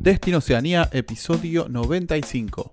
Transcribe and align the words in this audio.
Destino 0.00 0.38
Oceanía, 0.38 0.88
episodio 0.92 1.68
95. 1.68 2.72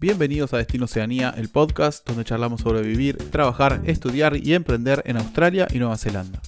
Bienvenidos 0.00 0.52
a 0.52 0.56
Destino 0.56 0.86
Oceanía, 0.86 1.32
el 1.36 1.48
podcast 1.48 2.04
donde 2.04 2.24
charlamos 2.24 2.62
sobre 2.62 2.82
vivir, 2.82 3.16
trabajar, 3.30 3.80
estudiar 3.84 4.36
y 4.36 4.54
emprender 4.54 5.04
en 5.06 5.16
Australia 5.16 5.68
y 5.70 5.78
Nueva 5.78 5.96
Zelanda. 5.96 6.42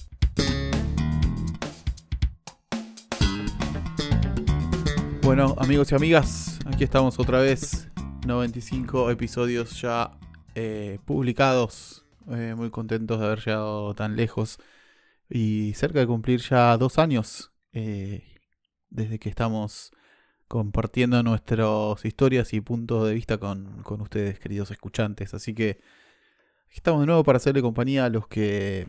Bueno, 5.21 5.55
amigos 5.57 5.89
y 5.93 5.95
amigas, 5.95 6.59
aquí 6.65 6.83
estamos 6.83 7.17
otra 7.17 7.39
vez. 7.39 7.87
95 8.27 9.09
episodios 9.09 9.79
ya 9.79 10.19
eh, 10.53 10.99
publicados. 11.05 12.05
Eh, 12.29 12.55
muy 12.57 12.71
contentos 12.71 13.21
de 13.21 13.25
haber 13.25 13.39
llegado 13.39 13.95
tan 13.95 14.17
lejos 14.17 14.57
y 15.29 15.73
cerca 15.75 15.99
de 15.99 16.07
cumplir 16.07 16.41
ya 16.41 16.75
dos 16.75 16.99
años 16.99 17.53
eh, 17.71 18.28
desde 18.89 19.19
que 19.19 19.29
estamos 19.29 19.91
compartiendo 20.47 21.21
nuestras 21.23 22.03
historias 22.05 22.53
y 22.53 22.61
puntos 22.61 23.07
de 23.07 23.13
vista 23.13 23.37
con, 23.37 23.83
con 23.83 24.01
ustedes, 24.01 24.39
queridos 24.39 24.71
escuchantes. 24.71 25.33
Así 25.33 25.53
que 25.53 25.79
estamos 26.69 27.01
de 27.01 27.07
nuevo 27.07 27.23
para 27.23 27.37
hacerle 27.37 27.61
compañía 27.61 28.05
a 28.05 28.09
los 28.09 28.27
que 28.27 28.87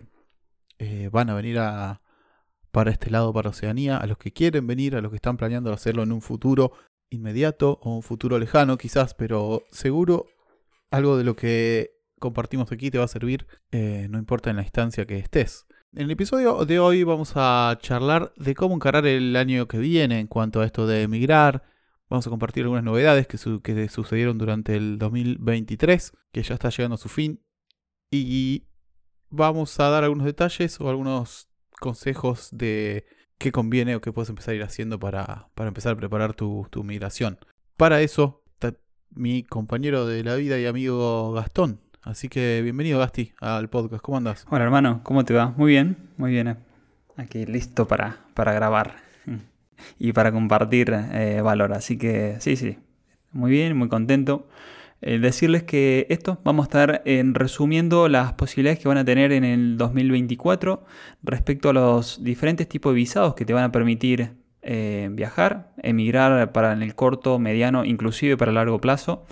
van 1.13 1.29
a 1.29 1.35
venir 1.35 1.59
a, 1.59 2.01
para 2.71 2.91
este 2.91 3.11
lado, 3.11 3.33
para 3.33 3.51
Oceanía, 3.51 3.97
a 3.97 4.07
los 4.07 4.19
que 4.19 4.33
quieren 4.33 4.67
venir, 4.67 4.97
a 4.97 5.01
los 5.01 5.11
que 5.11 5.17
están 5.17 5.37
planeando 5.37 5.73
hacerlo 5.73 6.03
en 6.03 6.13
un 6.13 6.23
futuro 6.23 6.73
inmediato 7.11 7.79
o 7.83 7.97
un 7.97 8.03
futuro 8.03 8.39
lejano 8.39 8.79
quizás, 8.79 9.15
pero 9.15 9.65
seguro 9.71 10.27
algo 10.91 11.17
de 11.17 11.25
lo 11.25 11.37
que 11.37 11.91
compartimos 12.19 12.71
aquí 12.71 12.91
te 12.91 12.99
va 12.99 13.05
a 13.05 13.09
servir, 13.09 13.47
eh, 13.73 14.07
no 14.11 14.19
importa 14.19 14.51
en 14.51 14.57
la 14.57 14.63
instancia 14.63 15.07
que 15.07 15.19
estés. 15.19 15.67
En 15.93 16.03
el 16.03 16.11
episodio 16.13 16.65
de 16.65 16.79
hoy 16.79 17.03
vamos 17.03 17.33
a 17.35 17.77
charlar 17.83 18.33
de 18.37 18.55
cómo 18.55 18.77
encarar 18.77 19.07
el 19.07 19.35
año 19.35 19.67
que 19.67 19.79
viene 19.79 20.21
en 20.21 20.29
cuanto 20.29 20.61
a 20.61 20.65
esto 20.65 20.87
de 20.87 21.03
emigrar. 21.03 21.65
Vamos 22.09 22.25
a 22.27 22.31
compartir 22.31 22.63
algunas 22.63 22.85
novedades 22.85 23.27
que, 23.27 23.39
que 23.61 23.89
sucedieron 23.89 24.39
durante 24.39 24.77
el 24.77 24.99
2023, 24.99 26.13
que 26.31 26.43
ya 26.45 26.55
está 26.55 26.71
llegando 26.71 26.95
a 26.95 26.99
su 26.99 27.09
fin. 27.09 27.43
Y 28.09 28.69
vamos 29.31 29.81
a 29.81 29.91
dar 29.91 30.05
algunos 30.05 30.27
detalles 30.27 30.81
o 30.81 30.89
algunos 30.89 31.49
consejos 31.81 32.51
de 32.53 33.05
qué 33.39 33.51
conviene 33.51 33.97
o 33.97 34.01
qué 34.01 34.13
puedes 34.13 34.29
empezar 34.29 34.53
a 34.53 34.57
ir 34.59 34.63
haciendo 34.63 35.01
para, 35.01 35.49
para 35.57 35.69
empezar 35.69 35.95
a 35.95 35.97
preparar 35.97 36.35
tu, 36.35 36.69
tu 36.71 36.85
migración. 36.85 37.39
Para 37.77 38.01
eso 38.01 38.45
mi 39.13 39.43
compañero 39.43 40.07
de 40.07 40.23
la 40.23 40.37
vida 40.37 40.59
y 40.59 40.67
amigo 40.67 41.33
Gastón. 41.33 41.81
Así 42.03 42.31
que 42.31 42.63
bienvenido 42.63 42.99
Gasti 42.99 43.35
al 43.41 43.69
podcast. 43.69 44.03
¿Cómo 44.03 44.17
andas? 44.17 44.47
Hola 44.49 44.65
hermano, 44.65 45.01
¿cómo 45.03 45.27
te 45.27 45.35
va? 45.35 45.51
Muy 45.51 45.73
bien, 45.73 45.99
muy 46.17 46.31
bien. 46.31 46.57
Aquí 47.17 47.45
listo 47.45 47.87
para, 47.87 48.21
para 48.33 48.55
grabar 48.55 48.97
y 49.99 50.15
para 50.15 50.33
compartir 50.33 50.95
eh, 50.95 51.43
valor. 51.43 51.75
Así 51.75 51.99
que 51.99 52.37
sí, 52.41 52.57
sí, 52.57 52.79
muy 53.33 53.51
bien, 53.51 53.77
muy 53.77 53.89
contento. 53.89 54.49
Eh, 55.03 55.19
decirles 55.19 55.63
que 55.65 56.07
esto 56.09 56.41
vamos 56.43 56.65
a 56.65 56.69
estar 56.69 57.03
en 57.05 57.35
resumiendo 57.35 58.09
las 58.09 58.33
posibilidades 58.33 58.79
que 58.79 58.89
van 58.89 58.99
a 58.99 59.05
tener 59.05 59.31
en 59.31 59.45
el 59.45 59.77
2024 59.77 60.87
respecto 61.23 61.69
a 61.69 61.75
los 61.75 62.25
diferentes 62.25 62.67
tipos 62.67 62.93
de 62.93 62.97
visados 62.97 63.35
que 63.35 63.45
te 63.45 63.53
van 63.53 63.65
a 63.65 63.73
permitir 63.73 64.33
eh, 64.63 65.11
viajar, 65.13 65.73
emigrar 65.83 66.51
para 66.53 66.73
el 66.73 66.95
corto, 66.95 67.39
mediano, 67.39 67.85
inclusive 67.85 68.39
para 68.39 68.53
largo 68.53 68.81
plazo. 68.81 69.27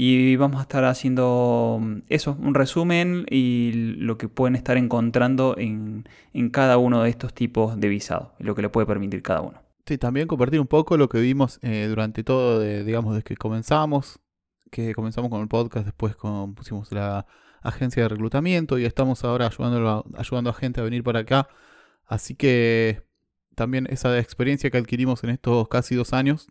Y 0.00 0.36
vamos 0.36 0.60
a 0.60 0.62
estar 0.62 0.84
haciendo 0.84 1.80
mm, 1.80 2.02
eso, 2.08 2.36
un 2.40 2.54
resumen 2.54 3.26
y 3.28 3.72
lo 3.98 4.16
que 4.16 4.28
pueden 4.28 4.54
estar 4.54 4.76
encontrando 4.76 5.56
en, 5.58 6.04
cada 6.52 6.78
uno 6.78 7.02
de 7.02 7.10
estos 7.10 7.34
tipos 7.34 7.80
de 7.80 7.88
visados 7.88 8.28
y 8.38 8.44
lo 8.44 8.54
que 8.54 8.62
le 8.62 8.68
puede 8.68 8.86
permitir 8.86 9.22
cada 9.22 9.40
uno. 9.40 9.60
Sí, 9.86 9.98
también 9.98 10.28
compartir 10.28 10.60
un 10.60 10.68
poco 10.68 10.96
lo 10.96 11.08
que 11.08 11.18
vimos 11.18 11.58
eh, 11.62 11.86
durante 11.88 12.22
todo, 12.22 12.60
digamos, 12.60 13.14
desde 13.14 13.24
que 13.24 13.36
comenzamos 13.36 14.20
que 14.70 14.94
comenzamos 14.94 15.30
con 15.30 15.40
el 15.40 15.48
podcast, 15.48 15.84
después 15.84 16.14
con, 16.14 16.54
pusimos 16.54 16.92
la 16.92 17.26
agencia 17.60 18.04
de 18.04 18.08
reclutamiento 18.08 18.78
y 18.78 18.84
estamos 18.84 19.24
ahora 19.24 19.48
ayudando, 19.48 20.04
ayudando 20.16 20.50
a 20.50 20.54
gente 20.54 20.80
a 20.80 20.84
venir 20.84 21.02
para 21.02 21.20
acá. 21.20 21.48
Así 22.06 22.36
que 22.36 23.02
también 23.56 23.88
esa 23.90 24.16
experiencia 24.16 24.70
que 24.70 24.78
adquirimos 24.78 25.24
en 25.24 25.30
estos 25.30 25.66
casi 25.66 25.96
dos 25.96 26.12
años, 26.12 26.46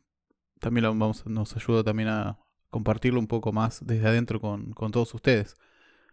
también 0.59 0.83
vamos, 0.83 1.25
nos 1.27 1.55
ayuda 1.55 1.85
también 1.85 2.09
a 2.09 2.39
compartirlo 2.77 3.19
un 3.19 3.27
poco 3.27 3.51
más 3.51 3.79
desde 3.83 4.07
adentro 4.07 4.39
con, 4.39 4.73
todos 4.91 5.11
ustedes. 5.15 5.55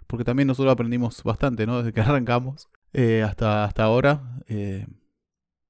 Porque 0.07 0.25
también 0.25 0.49
nosotros 0.49 0.73
aprendimos 0.73 1.23
bastante, 1.23 1.67
¿no? 1.67 1.79
Desde 1.83 1.93
que 1.93 2.01
arrancamos 2.01 2.69
eh, 2.95 3.23
hasta, 3.23 3.65
hasta 3.65 3.85
ahora. 3.85 4.41
Eh, 4.49 4.87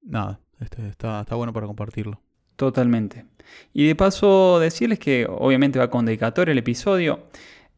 nada, 0.03 0.41
este, 0.61 0.89
está, 0.89 1.21
está 1.21 1.35
bueno 1.35 1.53
para 1.53 1.67
compartirlo. 1.67 2.21
Totalmente. 2.57 3.27
Y 3.73 3.89
de 3.89 3.97
paso 3.97 4.61
decirles 4.61 5.01
que 5.01 5.27
obviamente 5.29 5.81
va 5.81 5.91
con 5.91 6.07
dedicatoria 6.07 6.53
el 6.53 6.59
episodio. 6.59 7.27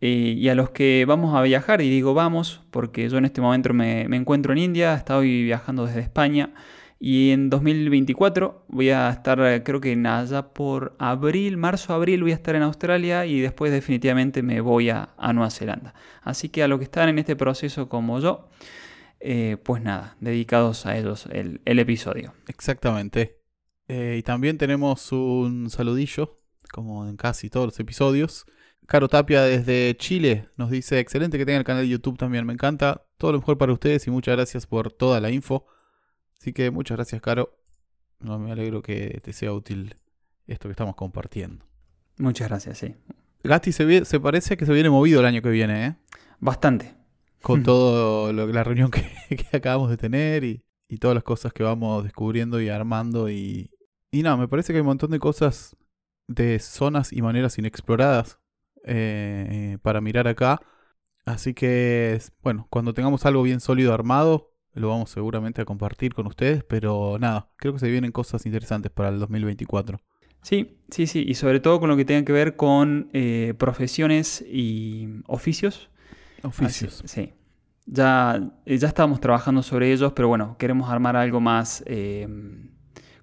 Eh, 0.03 0.34
y 0.37 0.48
a 0.50 0.54
los 0.54 0.71
que 0.71 1.06
vamos 1.09 1.34
a 1.34 1.41
viajar, 1.41 1.81
y 1.81 1.88
digo 1.88 2.12
vamos, 2.12 2.62
porque 2.71 3.09
yo 3.09 3.16
en 3.16 3.25
este 3.25 3.41
momento 3.41 3.72
me, 3.72 4.03
encuentro 4.03 4.53
en 4.53 4.59
India, 4.59 4.94
estoy 4.94 5.44
viajando 5.44 5.87
desde 5.87 6.00
España. 6.00 6.53
Y 6.98 7.30
en 7.30 7.50
2024 7.50 8.64
voy 8.68 8.90
a 8.90 9.10
estar, 9.10 9.62
creo 9.62 9.80
que 9.80 9.92
allá 10.06 10.54
por 10.54 10.96
abril, 10.98 11.56
marzo, 11.58 11.92
abril 11.92 12.22
voy 12.22 12.32
a 12.32 12.36
estar 12.36 12.54
en 12.54 12.62
Australia 12.62 13.26
y 13.26 13.40
después 13.40 13.70
definitivamente 13.70 14.42
me 14.42 14.60
voy 14.62 14.88
a, 14.88 15.10
Nueva 15.34 15.50
Zelanda. 15.50 15.94
Así 16.22 16.48
que 16.48 16.62
a 16.62 16.68
los 16.68 16.78
que 16.78 16.84
están 16.84 17.10
en 17.10 17.18
este 17.18 17.36
proceso 17.36 17.88
como 17.88 18.18
yo, 18.20 18.48
eh, 19.20 19.58
pues 19.62 19.82
nada, 19.82 20.16
dedicados 20.20 20.86
a 20.86 20.96
ellos 20.96 21.28
el, 21.30 21.60
el 21.66 21.78
episodio. 21.78 22.32
Exactamente. 22.48 23.40
Eh, 23.88 24.16
y 24.18 24.22
también 24.22 24.58
tenemos 24.58 25.12
un 25.12 25.70
saludillo, 25.70 26.40
como 26.72 27.06
en 27.06 27.16
casi 27.16 27.50
todos 27.50 27.66
los 27.66 27.80
episodios. 27.80 28.46
Caro 28.86 29.08
Tapia 29.08 29.42
desde 29.42 29.96
Chile 29.96 30.48
nos 30.56 30.70
dice, 30.70 30.98
excelente 30.98 31.38
que 31.38 31.46
tenga 31.46 31.58
el 31.58 31.64
canal 31.64 31.82
de 31.82 31.88
YouTube 31.88 32.18
también, 32.18 32.46
me 32.46 32.52
encanta. 32.52 33.06
Todo 33.18 33.32
lo 33.32 33.38
mejor 33.38 33.58
para 33.58 33.72
ustedes 33.72 34.06
y 34.06 34.10
muchas 34.10 34.36
gracias 34.36 34.66
por 34.66 34.92
toda 34.92 35.20
la 35.20 35.30
info. 35.30 35.66
Así 36.46 36.52
que 36.52 36.70
muchas 36.70 36.96
gracias, 36.96 37.20
Caro. 37.20 37.58
No, 38.20 38.38
me 38.38 38.52
alegro 38.52 38.80
que 38.80 39.20
te 39.20 39.32
sea 39.32 39.52
útil 39.52 39.96
esto 40.46 40.68
que 40.68 40.70
estamos 40.70 40.94
compartiendo. 40.94 41.66
Muchas 42.18 42.46
gracias, 42.46 42.78
sí. 42.78 42.94
Gasti 43.42 43.72
se, 43.72 44.04
se 44.04 44.20
parece 44.20 44.56
que 44.56 44.64
se 44.64 44.72
viene 44.72 44.88
movido 44.88 45.18
el 45.18 45.26
año 45.26 45.42
que 45.42 45.48
viene, 45.48 45.86
¿eh? 45.86 45.96
Bastante. 46.38 46.94
Con 47.42 47.62
todo 47.64 48.32
la 48.32 48.62
reunión 48.62 48.92
que, 48.92 49.56
acabamos 49.56 49.90
de 49.90 49.96
tener 49.96 50.44
y, 50.44 50.62
y 50.88 50.98
todas 50.98 51.16
las 51.16 51.24
cosas 51.24 51.52
que 51.52 51.64
vamos 51.64 52.04
descubriendo 52.04 52.60
y 52.60 52.68
armando 52.68 53.28
y, 53.28 53.72
y 54.12 54.22
no, 54.22 54.38
me 54.38 54.46
parece 54.46 54.72
que 54.72 54.76
hay 54.76 54.82
un 54.82 54.86
montón 54.86 55.10
de 55.10 55.18
cosas 55.18 55.76
de 56.28 56.60
zonas 56.60 57.12
y 57.12 57.22
maneras 57.22 57.58
inexploradas 57.58 58.38
eh, 58.84 59.78
para 59.82 60.00
mirar 60.00 60.28
acá. 60.28 60.60
Así 61.24 61.54
que, 61.54 62.20
bueno, 62.40 62.68
cuando 62.70 62.94
tengamos 62.94 63.26
algo 63.26 63.42
bien 63.42 63.58
sólido 63.58 63.92
armado, 63.92 64.55
lo 64.81 64.88
vamos 64.88 65.10
seguramente 65.10 65.62
a 65.62 65.64
compartir 65.64 66.14
con 66.14 66.26
ustedes. 66.26 66.64
Pero 66.64 67.19
nada, 67.19 67.48
creo 67.56 67.72
que 67.72 67.78
se 67.78 67.91
vienen 67.91 68.12
cosas 68.12 68.47
interesantes 68.47 68.92
para 68.92 69.09
el 69.09 69.19
2024. 69.19 69.98
Sí, 70.42 70.78
sí, 70.91 71.06
sí. 71.06 71.25
Y 71.26 71.34
sobre 71.34 71.60
todo 71.60 71.81
con 71.81 71.88
lo 71.88 71.97
que 71.97 72.04
tenga 72.04 72.25
que 72.25 72.32
ver 72.32 72.56
con 72.56 73.10
eh, 73.12 73.54
profesiones 73.59 74.44
y 74.48 75.09
oficios. 75.26 75.91
Oficios. 76.42 77.03
sí. 77.04 77.32
Ya, 77.88 78.41
ya 78.65 78.88
estábamos 78.88 79.20
trabajando 79.20 79.62
sobre 79.62 79.92
ellos, 79.92 80.12
pero 80.12 80.26
bueno, 80.26 80.56
queremos 80.59 80.91
armar 80.91 81.16
algo 81.16 81.41
más 81.41 81.84
eh, 81.86 82.26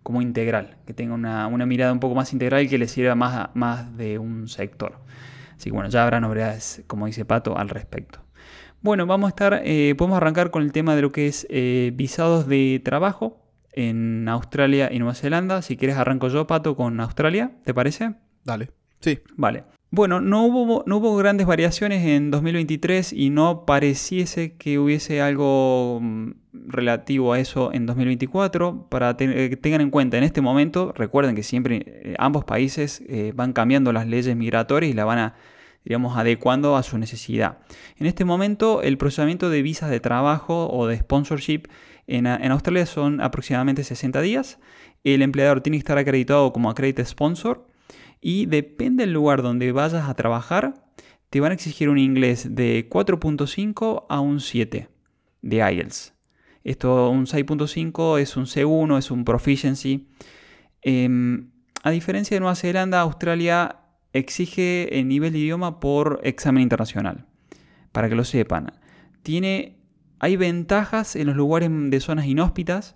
como 0.04 0.22
integral, 0.22 0.78
que 0.86 0.94
tenga 0.94 1.14
una, 1.14 1.66
mirada 1.66 1.92
un 1.92 2.00
poco 2.00 2.16
más 2.16 2.32
integral 2.34 2.64
y 2.64 2.70
que 2.70 2.78
le 2.78 2.88
sirva 2.88 3.16
más, 3.16 3.50
más 3.56 3.96
de 3.98 4.20
un 4.20 4.48
sector. 4.48 5.00
Así 5.56 5.70
que 5.70 5.72
bueno, 5.72 5.90
ya 5.90 6.04
habrá 6.04 6.20
novedades, 6.20 6.84
como 6.88 7.08
dice 7.08 7.26
Pato, 7.26 7.58
al 7.58 7.70
respecto. 7.70 8.23
Bueno, 8.84 9.06
vamos 9.06 9.28
a 9.28 9.30
estar, 9.30 9.62
eh, 9.64 9.96
podemos 9.98 10.18
arrancar 10.18 10.52
con 10.52 10.62
el 10.62 10.74
tema 10.74 10.94
de 10.94 11.02
lo 11.02 11.14
que 11.14 11.28
es 11.28 11.48
eh, 11.50 11.92
visados 11.96 12.50
de 12.50 12.82
trabajo 12.84 13.40
en 13.72 14.28
Australia 14.28 14.90
y 14.92 15.00
Nueva 15.00 15.16
Zelanda. 15.16 15.62
Si 15.62 15.78
quieres 15.78 15.96
arranco 15.96 16.28
yo, 16.28 16.48
Pato, 16.48 16.76
con 16.76 17.00
Australia, 17.00 17.54
¿te 17.64 17.74
parece? 17.74 18.16
Dale, 18.44 18.72
sí. 19.00 19.20
Vale. 19.38 19.64
Bueno, 19.90 20.20
no 20.20 20.46
hubo, 20.46 20.84
no 20.86 20.98
hubo 20.98 21.16
grandes 21.16 21.48
variaciones 21.48 22.06
en 22.06 22.30
2023 22.30 23.14
y 23.14 23.30
no 23.30 23.66
pareciese 23.66 24.58
que 24.58 24.80
hubiese 24.80 25.22
algo 25.22 26.00
mm, 26.02 26.32
relativo 26.68 27.32
a 27.32 27.40
eso 27.40 27.72
en 27.72 27.86
2024. 27.86 28.90
Para 28.90 29.16
que 29.16 29.46
eh, 29.46 29.56
tengan 29.56 29.80
en 29.80 29.92
cuenta, 29.92 30.18
en 30.18 30.26
este 30.26 30.42
momento, 30.42 30.92
recuerden 30.94 31.36
que 31.36 31.44
siempre 31.44 31.84
eh, 31.86 32.16
ambos 32.20 32.44
países 32.44 33.02
eh, 33.08 33.32
van 33.34 33.54
cambiando 33.54 33.94
las 33.94 34.08
leyes 34.08 34.36
migratorias 34.36 34.92
y 34.92 34.94
la 34.94 35.06
van 35.06 35.20
a, 35.20 35.36
digamos, 35.86 36.18
adecuando 36.18 36.76
a 36.76 36.84
su 36.84 36.98
necesidad. 36.98 37.60
En 37.98 38.08
este 38.08 38.26
momento, 38.26 38.82
el 38.82 38.98
procesamiento 38.98 39.50
de 39.50 39.62
visas 39.62 39.90
de 39.90 40.00
trabajo 40.00 40.70
o 40.70 40.88
de 40.88 40.98
sponsorship 40.98 41.64
en, 42.08 42.26
en 42.26 42.52
Australia 42.52 42.86
son 42.86 43.22
aproximadamente 43.22 43.84
60 43.84 44.22
días. 44.22 44.60
El 45.04 45.22
empleador 45.22 45.62
tiene 45.62 45.78
que 45.78 45.80
estar 45.80 45.98
acreditado 45.98 46.54
como 46.54 46.70
accredited 46.70 47.06
sponsor 47.06 47.68
y 48.22 48.46
depende 48.46 49.04
del 49.04 49.14
lugar 49.14 49.42
donde 49.42 49.72
vayas 49.74 50.08
a 50.08 50.14
trabajar, 50.14 50.86
te 51.30 51.42
van 51.42 51.52
a 51.52 51.56
exigir 51.56 51.90
un 51.90 51.98
inglés 51.98 52.56
de 52.56 52.88
4.5 52.90 54.06
a 54.08 54.20
un 54.22 54.40
7 54.40 54.88
de 55.42 55.58
IELTS. 55.58 56.14
Esto, 56.64 57.10
un 57.10 57.26
6.5 57.26 58.20
es 58.20 58.38
un 58.38 58.46
C1, 58.46 58.98
es 58.98 59.12
un 59.12 59.26
proficiency. 59.26 60.08
Em, 60.82 61.50
a 61.84 61.92
diferencia 61.92 62.36
de 62.36 62.40
Nueva 62.40 62.56
Zelanda, 62.56 63.02
Australia 63.02 63.83
exige 64.14 65.00
el 65.00 65.08
nivel 65.08 65.34
de 65.34 65.40
idioma 65.40 65.80
por 65.80 66.20
examen 66.24 66.64
internacional. 66.64 67.26
Para 67.92 68.10
que 68.10 68.16
lo 68.16 68.24
sepan. 68.24 68.72
Tiene, 69.22 69.78
hay 70.20 70.36
ventajas 70.36 71.16
en 71.16 71.28
los 71.28 71.36
lugares 71.36 71.70
de 71.72 72.00
zonas 72.00 72.26
inhóspitas. 72.26 72.96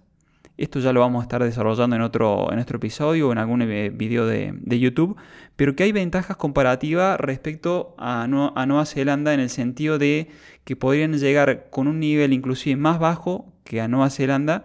Esto 0.57 0.79
ya 0.79 0.91
lo 0.91 1.01
vamos 1.01 1.21
a 1.21 1.23
estar 1.23 1.43
desarrollando 1.43 1.95
en 1.95 2.01
otro, 2.01 2.51
en 2.51 2.57
episodio 2.57 3.29
o 3.29 3.31
en 3.31 3.37
algún 3.37 3.61
eh, 3.61 3.89
video 3.89 4.25
de, 4.25 4.79
YouTube. 4.79 5.15
Pero 5.55 5.75
que 5.75 5.83
hay 5.83 5.91
ventajas 5.91 6.37
comparativas 6.37 7.19
respecto 7.19 7.95
a, 7.99 8.23
a 8.23 8.65
Nueva 8.65 8.85
Zelanda 8.85 9.33
en 9.33 9.39
el 9.39 9.49
sentido 9.49 9.99
de 9.99 10.29
que 10.63 10.75
podrían 10.75 11.13
llegar 11.13 11.69
con 11.69 11.87
un 11.87 11.99
nivel 11.99 12.33
inclusive 12.33 12.75
más 12.75 12.97
bajo 12.97 13.53
que 13.63 13.81
a 13.81 13.87
Nueva 13.87 14.09
Zelanda 14.09 14.63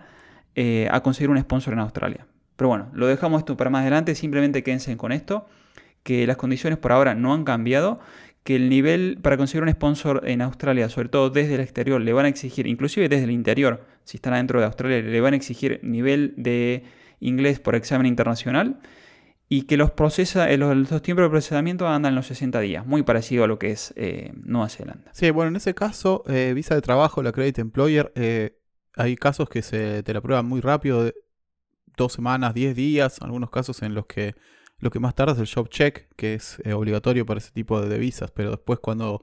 eh, 0.55 0.89
a 0.91 1.03
conseguir 1.03 1.31
un 1.31 1.41
sponsor 1.41 1.73
en 1.73 1.81
Australia. 1.81 2.27
Pero 2.57 2.69
bueno, 2.69 2.89
lo 2.93 3.07
dejamos 3.07 3.41
esto 3.41 3.57
para 3.57 3.71
más 3.71 3.83
adelante, 3.83 4.15
simplemente 4.15 4.63
quédense 4.63 4.97
con 4.97 5.13
esto, 5.13 5.47
que 6.03 6.27
las 6.27 6.37
condiciones 6.37 6.79
por 6.79 6.93
ahora 6.93 7.15
no 7.15 7.35
han 7.35 7.45
cambiado, 7.45 8.01
que 8.45 8.57
el 8.57 8.69
nivel 8.69 9.19
para 9.23 9.37
conseguir 9.37 9.63
un 9.63 9.71
sponsor 9.71 10.23
en 10.27 10.43
Australia, 10.43 10.89
sobre 10.89 11.09
todo 11.09 11.31
desde 11.31 11.55
el 11.55 11.61
exterior, 11.61 12.01
le 12.01 12.13
van 12.13 12.27
a 12.27 12.29
exigir, 12.29 12.67
inclusive 12.67 13.09
desde 13.09 13.25
el 13.25 13.31
interior, 13.31 13.85
si 14.05 14.17
están 14.17 14.35
adentro 14.35 14.59
de 14.59 14.67
Australia, 14.67 15.01
le 15.01 15.21
van 15.21 15.35
a 15.35 15.37
exigir 15.37 15.81
nivel 15.83 16.35
de 16.37 16.85
inglés 17.21 17.61
por 17.61 17.77
examen 17.77 18.07
internacional 18.07 18.81
y 19.49 19.63
que 19.63 19.77
los, 19.77 19.91
procesa, 19.91 20.51
eh, 20.51 20.57
los, 20.57 21.03
tiempos 21.03 21.25
de 21.25 21.29
procesamiento 21.29 21.87
andan 21.87 22.13
en 22.13 22.17
los 22.17 22.27
60 22.27 22.59
días, 22.61 22.87
muy 22.87 23.03
parecido 23.03 23.45
a 23.45 23.47
lo 23.47 23.59
que 23.59 23.71
es 23.71 23.93
eh, 23.97 24.33
Nueva 24.35 24.69
Zelanda. 24.71 25.11
Sí, 25.13 25.31
bueno, 25.31 25.51
en 25.51 25.57
ese 25.57 25.75
caso, 25.75 26.25
eh, 26.27 26.53
visa 26.55 26.75
de 26.75 26.81
trabajo, 26.81 27.23
la 27.23 27.33
Credit 27.33 27.59
Employer, 27.59 28.13
hay 28.97 29.17
casos 29.17 29.49
que 29.49 29.63
se 29.63 30.03
te 30.03 30.15
la 30.15 30.21
prueban 30.21 30.47
muy 30.47 30.61
rápido, 30.61 31.13
dos 31.97 32.13
semanas, 32.13 32.55
diez 32.55 32.75
días, 32.75 33.21
algunos 33.21 33.51
casos 33.51 33.83
en 33.83 33.95
los 33.95 34.07
que 34.07 34.35
lo 34.83 34.91
que 34.91 35.01
más 35.01 35.15
tarda 35.15 35.33
es 35.33 35.39
el 35.39 35.49
job 35.49 35.69
check, 35.69 36.09
que 36.17 36.35
es 36.35 36.61
obligatorio 36.75 37.25
para 37.25 37.39
ese 37.39 37.53
tipo 37.53 37.81
de 37.81 37.99
visas, 37.99 38.33
pero 38.33 38.51
después 38.51 38.81
cuando 38.81 39.23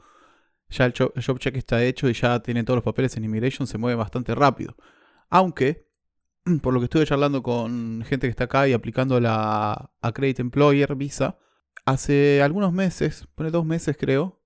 ya 0.70 0.86
el 0.86 0.94
job, 0.94 1.40
check 1.40 1.56
está 1.58 1.84
hecho 1.84 2.10
y 2.10 2.14
ya 2.14 2.40
tiene 2.42 2.64
todos 2.64 2.78
los 2.78 2.84
papeles 2.84 3.18
en 3.18 3.26
Immigration, 3.26 3.68
se 3.68 3.78
mueve 3.78 3.96
bastante 3.96 4.34
rápido. 4.36 4.76
Aunque 5.30 5.88
por 6.62 6.74
lo 6.74 6.80
que 6.80 6.86
estuve 6.86 7.06
charlando 7.06 7.44
con 7.44 8.04
gente 8.08 8.28
que 8.28 8.32
está 8.32 8.46
acá 8.46 8.68
y 8.68 8.74
aplicando 8.74 9.20
la 9.20 9.92
Accredit 10.02 10.40
Employer 10.40 10.96
Visa, 10.96 11.38
hace 11.86 12.42
algunos 12.42 12.72
meses, 12.72 13.28
pone 13.36 13.52
dos 13.52 13.66
meses 13.66 13.98
creo, 14.00 14.42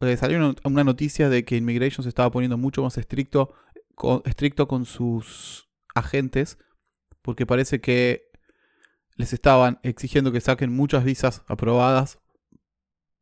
eh, 0.00 0.16
salió 0.16 0.54
una, 0.64 0.84
noticia 0.84 1.28
de 1.28 1.44
que 1.44 1.56
Immigration 1.56 2.02
se 2.02 2.08
estaba 2.08 2.30
poniendo 2.30 2.58
mucho 2.58 2.82
más 2.82 2.98
estricto 2.98 3.54
estricto 4.24 4.68
con 4.68 4.84
sus 4.84 5.70
agentes, 5.94 6.58
porque 7.22 7.46
parece 7.46 7.80
que 7.80 8.25
les 9.16 9.32
estaban 9.32 9.78
exigiendo 9.82 10.32
que 10.32 10.40
saquen 10.40 10.74
muchas 10.74 11.04
visas 11.04 11.42
aprobadas 11.48 12.18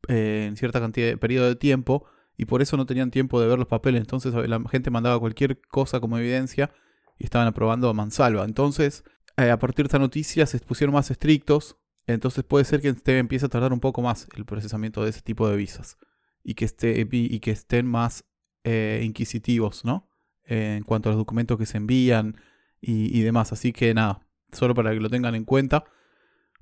eh, 0.07 0.45
en 0.47 0.57
cierta 0.57 0.79
cantidad 0.79 1.07
de 1.07 1.17
periodo 1.17 1.47
de 1.47 1.55
tiempo 1.55 2.05
y 2.37 2.45
por 2.45 2.61
eso 2.61 2.77
no 2.77 2.85
tenían 2.85 3.11
tiempo 3.11 3.39
de 3.41 3.47
ver 3.47 3.57
los 3.57 3.67
papeles. 3.67 4.01
Entonces 4.01 4.33
la 4.33 4.61
gente 4.69 4.91
mandaba 4.91 5.19
cualquier 5.19 5.61
cosa 5.61 5.99
como 5.99 6.17
evidencia 6.17 6.71
y 7.17 7.23
estaban 7.23 7.47
aprobando 7.47 7.89
a 7.89 7.93
mansalva. 7.93 8.43
Entonces, 8.43 9.03
eh, 9.37 9.49
a 9.49 9.59
partir 9.59 9.85
de 9.85 9.87
esta 9.87 9.99
noticia 9.99 10.45
se 10.45 10.59
pusieron 10.59 10.93
más 10.93 11.09
estrictos. 11.11 11.77
Entonces 12.07 12.43
puede 12.43 12.65
ser 12.65 12.81
que 12.81 12.89
este 12.89 13.17
empiece 13.17 13.45
a 13.45 13.49
tardar 13.49 13.73
un 13.73 13.79
poco 13.79 14.01
más 14.01 14.27
el 14.35 14.45
procesamiento 14.45 15.03
de 15.03 15.09
ese 15.11 15.21
tipo 15.21 15.47
de 15.47 15.55
visas. 15.55 15.97
Y 16.43 16.53
que, 16.53 16.65
esté, 16.65 17.07
y 17.11 17.39
que 17.39 17.51
estén 17.51 17.87
más 17.87 18.25
eh, 18.63 19.01
inquisitivos, 19.03 19.83
¿no? 19.83 20.07
en 20.47 20.83
cuanto 20.83 21.09
a 21.09 21.11
los 21.11 21.19
documentos 21.19 21.57
que 21.57 21.65
se 21.65 21.77
envían 21.77 22.37
y, 22.81 23.21
demás. 23.21 23.51
Así 23.51 23.73
que 23.73 23.93
nada, 23.93 24.24
solo 24.51 24.73
para 24.73 24.91
que 24.91 24.99
lo 24.99 25.09
tengan 25.09 25.35
en 25.35 25.45
cuenta. 25.45 25.85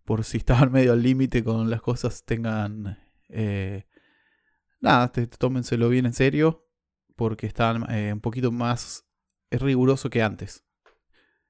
Por 0.05 0.23
si 0.23 0.37
estaban 0.37 0.71
medio 0.71 0.93
al 0.93 1.03
límite 1.03 1.43
con 1.43 1.69
las 1.69 1.81
cosas, 1.81 2.23
tengan... 2.25 2.99
Eh, 3.29 3.85
nada, 4.79 5.11
tómenselo 5.11 5.89
bien 5.89 6.05
en 6.05 6.13
serio. 6.13 6.67
Porque 7.15 7.45
están 7.45 7.83
un 7.91 8.21
poquito 8.21 8.51
más 8.51 9.05
es 9.53 9.61
riguroso 9.61 10.09
que 10.09 10.23
antes. 10.23 10.65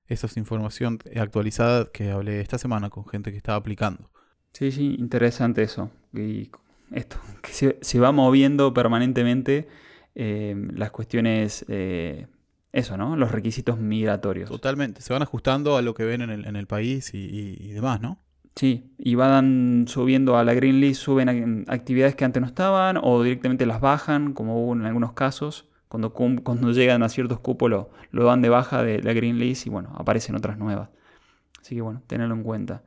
Esa 0.07 0.27
es 0.27 0.35
información 0.35 0.99
actualizada 1.15 1.89
que 1.91 2.11
hablé 2.11 2.41
esta 2.41 2.57
semana 2.57 2.89
con 2.89 3.07
gente 3.07 3.31
que 3.31 3.37
estaba 3.37 3.57
aplicando. 3.57 4.11
Sí, 4.51 4.71
sí, 4.71 4.95
interesante 4.99 5.63
eso. 5.63 5.89
Y 6.13 6.51
esto, 6.91 7.17
que 7.41 7.77
se, 7.81 7.99
va 7.99 8.11
moviendo 8.11 8.73
permanentemente 8.73 9.69
eh, 10.15 10.53
las 10.73 10.91
cuestiones, 10.91 11.65
eh, 11.69 12.27
eso, 12.73 12.97
¿no? 12.97 13.15
Los 13.15 13.31
requisitos 13.31 13.79
migratorios. 13.79 14.49
Totalmente, 14.49 15.01
se 15.01 15.13
van 15.13 15.21
ajustando 15.21 15.77
a 15.77 15.81
lo 15.81 15.93
que 15.93 16.03
ven 16.03 16.21
en 16.21 16.55
el, 16.55 16.67
país 16.67 17.11
y, 17.13 17.71
demás, 17.71 18.01
¿no? 18.01 18.19
Sí, 18.55 18.91
y 18.97 19.15
van 19.15 19.85
subiendo 19.87 20.37
a 20.37 20.43
la 20.43 20.53
Green 20.53 20.81
List, 20.81 21.01
suben 21.01 21.65
actividades 21.69 22.15
que 22.15 22.25
antes 22.25 22.41
no 22.41 22.47
estaban 22.47 22.99
o 23.01 23.23
directamente 23.23 23.65
las 23.65 23.79
bajan, 23.79 24.33
como 24.33 24.63
hubo 24.63 24.73
en 24.73 24.85
algunos 24.85 25.13
casos. 25.13 25.69
Cuando, 25.87 26.11
cuando 26.11 26.71
llegan 26.71 27.03
a 27.03 27.09
ciertos 27.09 27.39
cupos 27.39 27.69
lo, 27.69 27.91
dan 28.11 28.41
de 28.41 28.49
baja 28.49 28.81
de 28.81 29.03
la 29.03 29.13
green 29.13 29.37
list 29.37 29.67
y 29.67 29.69
bueno, 29.69 29.93
aparecen 29.95 30.35
otras 30.35 30.57
nuevas. 30.57 30.89
Así 31.61 31.75
que 31.75 31.81
bueno, 31.81 32.01
tenerlo 32.07 32.33
en 32.33 32.41
cuenta. 32.41 32.81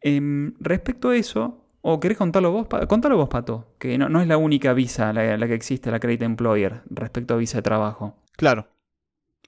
Em, 0.00 0.54
respecto 0.58 1.10
a 1.10 1.16
eso, 1.16 1.66
¿o 1.82 2.00
querés 2.00 2.16
contarlo 2.16 2.52
vos? 2.52 2.68
Contalo 2.88 3.18
vos, 3.18 3.28
Pato, 3.28 3.74
que 3.78 3.98
no, 3.98 4.18
es 4.22 4.26
la 4.26 4.38
única 4.38 4.72
visa 4.72 5.12
la, 5.12 5.46
que 5.46 5.52
existe, 5.52 5.90
la 5.90 6.00
Credit 6.00 6.22
Employer, 6.22 6.80
respecto 6.88 7.34
a 7.34 7.36
visa 7.36 7.58
de 7.58 7.62
trabajo. 7.62 8.16
Claro. 8.36 8.66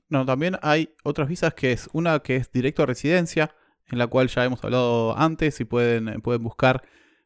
No, 0.08 0.24
también 0.24 0.56
hay 0.62 0.94
otras 1.04 1.28
visas 1.28 1.54
que 1.54 1.72
es 1.72 1.88
una 1.92 2.20
que 2.20 2.36
es 2.36 2.50
directo 2.50 2.82
a 2.82 2.86
residencia, 2.86 3.54
en 3.86 3.98
la 3.98 4.06
cual 4.06 4.28
ya 4.28 4.44
hemos 4.44 4.62
hablado 4.64 5.16
antes 5.16 5.60
y 5.60 5.64
pueden, 5.64 6.20
pueden 6.22 6.42
buscar 6.42 6.82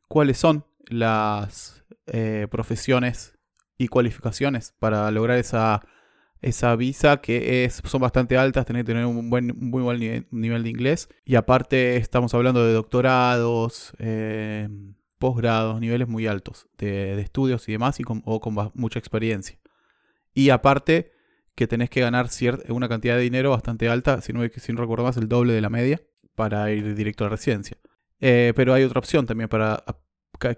cuáles 0.09 0.39
son 0.39 0.65
las 0.87 1.85
eh, 2.07 2.47
profesiones 2.51 3.39
y 3.79 3.89
cualificaciones 3.89 4.75
para 4.79 5.11
lograr 5.11 5.39
esa, 5.39 5.83
esa 6.41 6.75
visa 6.77 7.19
que 7.19 7.65
es, 7.65 7.81
son 7.85 8.01
bastante 8.01 8.37
altas, 8.37 8.67
tener 8.67 8.85
que 8.85 8.93
tener 8.93 9.07
un 9.07 9.31
buen, 9.31 9.53
muy 9.57 9.83
buen 9.83 10.27
nivel, 10.31 10.63
de 10.63 10.71
inglés. 10.71 11.09
Y 11.25 11.37
aparte 11.37 11.97
estamos 11.97 12.35
hablando 12.35 12.67
de 12.67 12.73
doctorados, 12.73 13.93
eh, 13.99 14.69
posgrados, 15.19 15.81
niveles 15.81 16.09
muy 16.09 16.27
altos 16.27 16.67
de, 16.79 17.21
estudios 17.21 17.69
y 17.69 17.73
demás, 17.73 18.01
y 18.01 18.03
con, 18.03 18.23
o 18.25 18.41
con 18.41 18.73
mucha 18.75 18.99
experiencia. 18.99 19.59
Y 20.35 20.51
aparte 20.51 21.12
que 21.55 21.67
tenés 21.67 21.91
que 21.91 22.01
ganar 22.01 22.29
una 22.69 22.89
cantidad 22.89 23.17
de 23.17 23.23
dinero 23.23 23.51
bastante 23.51 23.89
alta, 23.89 24.21
si 24.21 24.33
no, 24.33 24.41
si 24.49 24.73
no 24.73 24.81
recuerdo 24.81 25.05
más, 25.05 25.17
el 25.17 25.29
doble 25.29 25.53
de 25.53 25.61
la 25.61 25.71
media, 25.71 26.01
para 26.35 26.71
ir 26.73 26.95
directo 26.95 27.25
a 27.25 27.27
la 27.27 27.37
residencia. 27.37 27.77
Eh, 28.21 28.53
pero 28.55 28.73
hay 28.73 28.85
otra 28.85 29.01
opción 29.01 29.27
también 29.27 29.49
para 29.49 29.85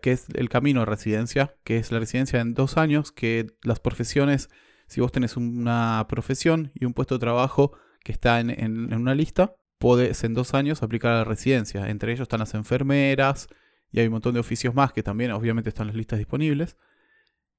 que 0.01 0.13
es 0.13 0.27
el 0.35 0.49
camino 0.49 0.81
de 0.81 0.87
residencia, 0.87 1.57
que 1.65 1.79
es 1.79 1.93
la 1.93 1.99
residencia 1.99 2.41
en 2.41 2.55
dos 2.55 2.77
años, 2.77 3.13
que 3.13 3.47
las 3.63 3.81
profesiones, 3.81 4.49
si 4.87 5.01
vos 5.01 5.13
tenés 5.13 5.37
una 5.37 6.07
profesión 6.09 6.73
y 6.75 6.85
un 6.85 6.95
puesto 6.95 7.17
de 7.17 7.21
trabajo 7.21 7.73
que 8.03 8.13
está 8.13 8.41
en, 8.41 8.95
una 8.95 9.15
lista, 9.15 9.57
podés 9.79 10.25
en 10.25 10.35
dos 10.35 10.55
años 10.55 10.83
aplicar 10.83 11.13
a 11.13 11.19
la 11.19 11.25
residencia. 11.25 11.89
Entre 11.89 12.13
ellos 12.13 12.23
están 12.23 12.41
las 12.41 12.55
enfermeras 12.55 13.49
y 13.91 14.01
hay 14.01 14.07
un 14.07 14.13
montón 14.13 14.35
de 14.35 14.41
oficios 14.41 14.75
más 14.75 14.93
que 14.93 15.03
también 15.03 15.33
obviamente 15.33 15.69
están 15.69 15.85
en 15.85 15.89
las 15.89 15.97
listas 15.97 16.19
disponibles. 16.19 16.77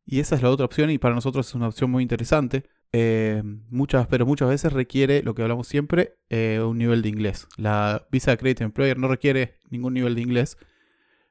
Y 0.06 0.20
esa 0.20 0.36
es 0.36 0.42
la 0.42 0.50
otra 0.50 0.66
opción 0.66 0.90
y 0.92 0.98
para 0.98 1.16
nosotros 1.16 1.48
es 1.48 1.56
una 1.56 1.68
opción 1.68 1.90
muy 1.90 2.04
interesante. 2.04 2.70
Eh, 2.94 3.44
muchas, 3.70 4.08
pero 4.08 4.26
muchas 4.26 4.50
veces 4.50 4.72
requiere, 4.72 5.22
lo 5.22 5.36
que 5.36 5.42
hablamos 5.42 5.68
siempre, 5.68 6.18
eh, 6.30 6.62
un 6.66 6.78
nivel 6.78 7.02
de 7.02 7.10
inglés. 7.10 7.48
La 7.58 8.08
visa 8.12 8.32
de 8.32 8.38
Credit 8.38 8.62
Employer 8.62 8.98
no 8.98 9.08
requiere 9.08 9.58
ningún 9.70 9.94
nivel 9.94 10.16
de 10.16 10.22
inglés 10.22 10.58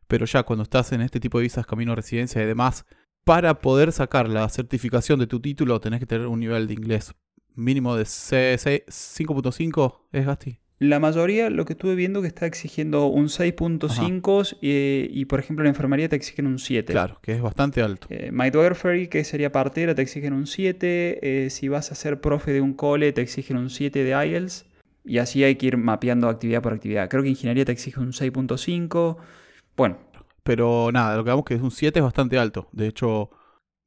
pero 0.07 0.27
ya 0.27 0.43
cuando 0.43 0.63
estás 0.63 0.93
en 0.93 1.01
este 1.01 1.21
tipo 1.21 1.39
de 1.39 1.45
visas 1.45 1.67
camino 1.67 1.93
a 1.93 1.97
residencia 1.97 2.43
y 2.43 2.47
demás, 2.47 2.85
para 3.25 3.61
poder 3.61 3.93
sacar 3.93 4.29
la 4.29 4.49
certificación 4.49 5.19
de 5.19 5.27
tu 5.27 5.41
título 5.41 5.81
tenés 5.81 6.01
que 6.01 6.07
tener 6.07 6.27
un 6.27 6.41
nivel 6.41 6.67
de 6.67 6.75
inglés 6.75 7.15
mínimo 7.55 7.97
de 7.97 8.05
5.5, 8.05 10.01
¿es 10.13 10.27
Gasti? 10.27 10.59
La 10.79 10.99
mayoría, 10.99 11.51
lo 11.51 11.65
que 11.65 11.75
estuve 11.75 11.95
viendo, 11.95 12.21
que 12.21 12.27
está 12.27 12.47
exigiendo 12.47 13.07
un 13.07 13.27
6.5 13.29 14.59
y, 14.61 15.25
por 15.27 15.39
ejemplo, 15.39 15.63
en 15.63 15.67
la 15.67 15.71
enfermería 15.71 16.09
te 16.09 16.17
exigen 16.17 16.47
un 16.47 16.59
7. 16.59 16.93
Claro, 16.93 17.19
que 17.23 17.33
es 17.33 17.41
bastante 17.41 17.81
alto. 17.81 18.09
Eh, 18.11 18.31
Midwifery, 18.33 19.09
que 19.09 19.23
sería 19.25 19.53
partera, 19.53 19.95
te 19.95 20.03
exigen 20.03 20.33
un 20.33 20.47
7. 20.47 21.47
Eh, 21.47 21.51
si 21.51 21.69
vas 21.69 21.93
a 21.93 21.95
ser 21.95 22.21
profe 22.21 22.53
de 22.53 22.61
un 22.61 22.75
cole, 22.75 23.13
te 23.13 23.23
exigen 23.23 23.57
un 23.57 23.71
7 23.71 24.03
de 24.03 24.11
IELTS. 24.11 24.67
Y 25.05 25.19
así 25.19 25.45
hay 25.45 25.57
que 25.57 25.67
ir 25.67 25.77
mapeando 25.77 26.29
actividad 26.29 26.63
por 26.63 26.73
actividad. 26.73 27.09
Creo 27.09 27.23
que 27.23 27.29
ingeniería 27.29 27.65
te 27.65 27.73
exige 27.73 28.01
un 28.01 28.13
6.5. 28.13 29.17
Bueno. 29.77 29.99
Pero 30.43 30.91
nada, 30.93 31.17
lo 31.17 31.25
que 31.25 31.31
vemos 31.31 31.45
que 31.45 31.55
es 31.55 31.63
un 31.63 31.71
7 31.71 31.99
es 31.99 32.03
bastante 32.03 32.39
alto. 32.39 32.69
De 32.73 32.89
hecho, 32.89 33.31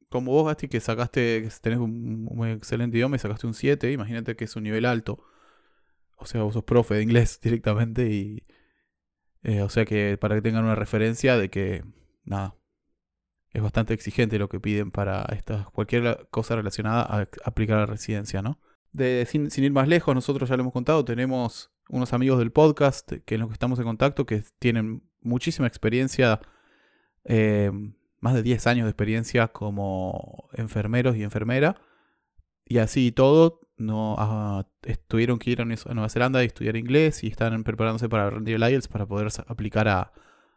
como 0.08 0.32
vos, 0.32 0.46
Gasti, 0.46 0.68
que 0.68 0.80
sacaste, 0.80 1.42
que 1.42 1.50
tenés 1.60 1.78
un, 1.78 2.28
excelente 2.48 2.96
idioma 2.96 3.16
y 3.16 3.18
sacaste 3.18 3.46
un 3.46 3.54
7, 3.54 3.92
imagínate 3.92 4.36
que 4.36 4.44
es 4.44 4.56
un 4.56 4.62
nivel 4.62 4.86
alto. 4.86 5.22
O 6.18 6.26
sea, 6.26 6.42
vos 6.42 6.54
sos 6.54 6.64
profe 6.64 6.94
de 6.94 7.02
inglés 7.02 7.40
directamente 7.42 8.10
y... 8.10 8.44
Eh, 9.44 9.62
o 9.62 9.68
sea 9.68 9.84
que 9.84 10.18
para 10.18 10.34
que 10.34 10.42
tengan 10.42 10.64
una 10.64 10.74
referencia 10.74 11.36
de 11.36 11.48
que, 11.48 11.84
nada, 12.24 12.56
es 13.52 13.62
bastante 13.62 13.94
exigente 13.94 14.38
lo 14.38 14.48
que 14.48 14.58
piden 14.58 14.90
para 14.90 15.22
estas, 15.32 15.70
cualquier 15.70 16.26
cosa 16.30 16.56
relacionada 16.56 17.02
a 17.02 17.28
aplicar 17.44 17.78
la 17.78 17.86
residencia, 17.86 18.42
¿no? 18.42 18.60
De, 18.92 19.26
sin, 19.26 19.50
sin, 19.50 19.62
ir 19.64 19.72
más 19.72 19.86
lejos, 19.86 20.12
nosotros 20.14 20.48
ya 20.48 20.56
lo 20.56 20.62
hemos 20.62 20.72
contado, 20.72 21.04
tenemos 21.04 21.70
unos 21.88 22.12
amigos 22.12 22.38
del 22.38 22.50
podcast 22.50 23.12
que 23.24 23.34
en 23.34 23.40
los 23.40 23.48
que 23.48 23.54
estamos 23.54 23.78
en 23.78 23.84
contacto 23.84 24.26
que 24.26 24.42
tienen 24.58 25.02
muchísima 25.20 25.66
experiencia, 25.66 26.40
eh, 27.24 27.70
más 28.20 28.34
de 28.34 28.42
10 28.42 28.66
años 28.66 28.84
de 28.84 28.90
experiencia 28.90 29.48
como 29.48 30.48
enfermeros 30.52 31.16
y 31.16 31.22
enfermera. 31.22 31.80
Y 32.64 32.78
así 32.78 33.12
todo, 33.12 33.60
no, 33.78 34.16
ah, 34.18 34.66
tuvieron 35.06 35.38
que 35.38 35.50
ir 35.50 35.60
a 35.60 35.64
Nueva 35.64 36.08
Zelanda 36.08 36.42
y 36.42 36.46
estudiar 36.46 36.76
inglés 36.76 37.24
y 37.24 37.28
están 37.28 37.64
preparándose 37.64 38.08
para 38.08 38.30
rendir 38.30 38.56
el 38.56 38.62
IELTS 38.62 38.88
para 38.88 39.06
poder 39.06 39.28
aplicar 39.46 39.88
a 39.88 40.12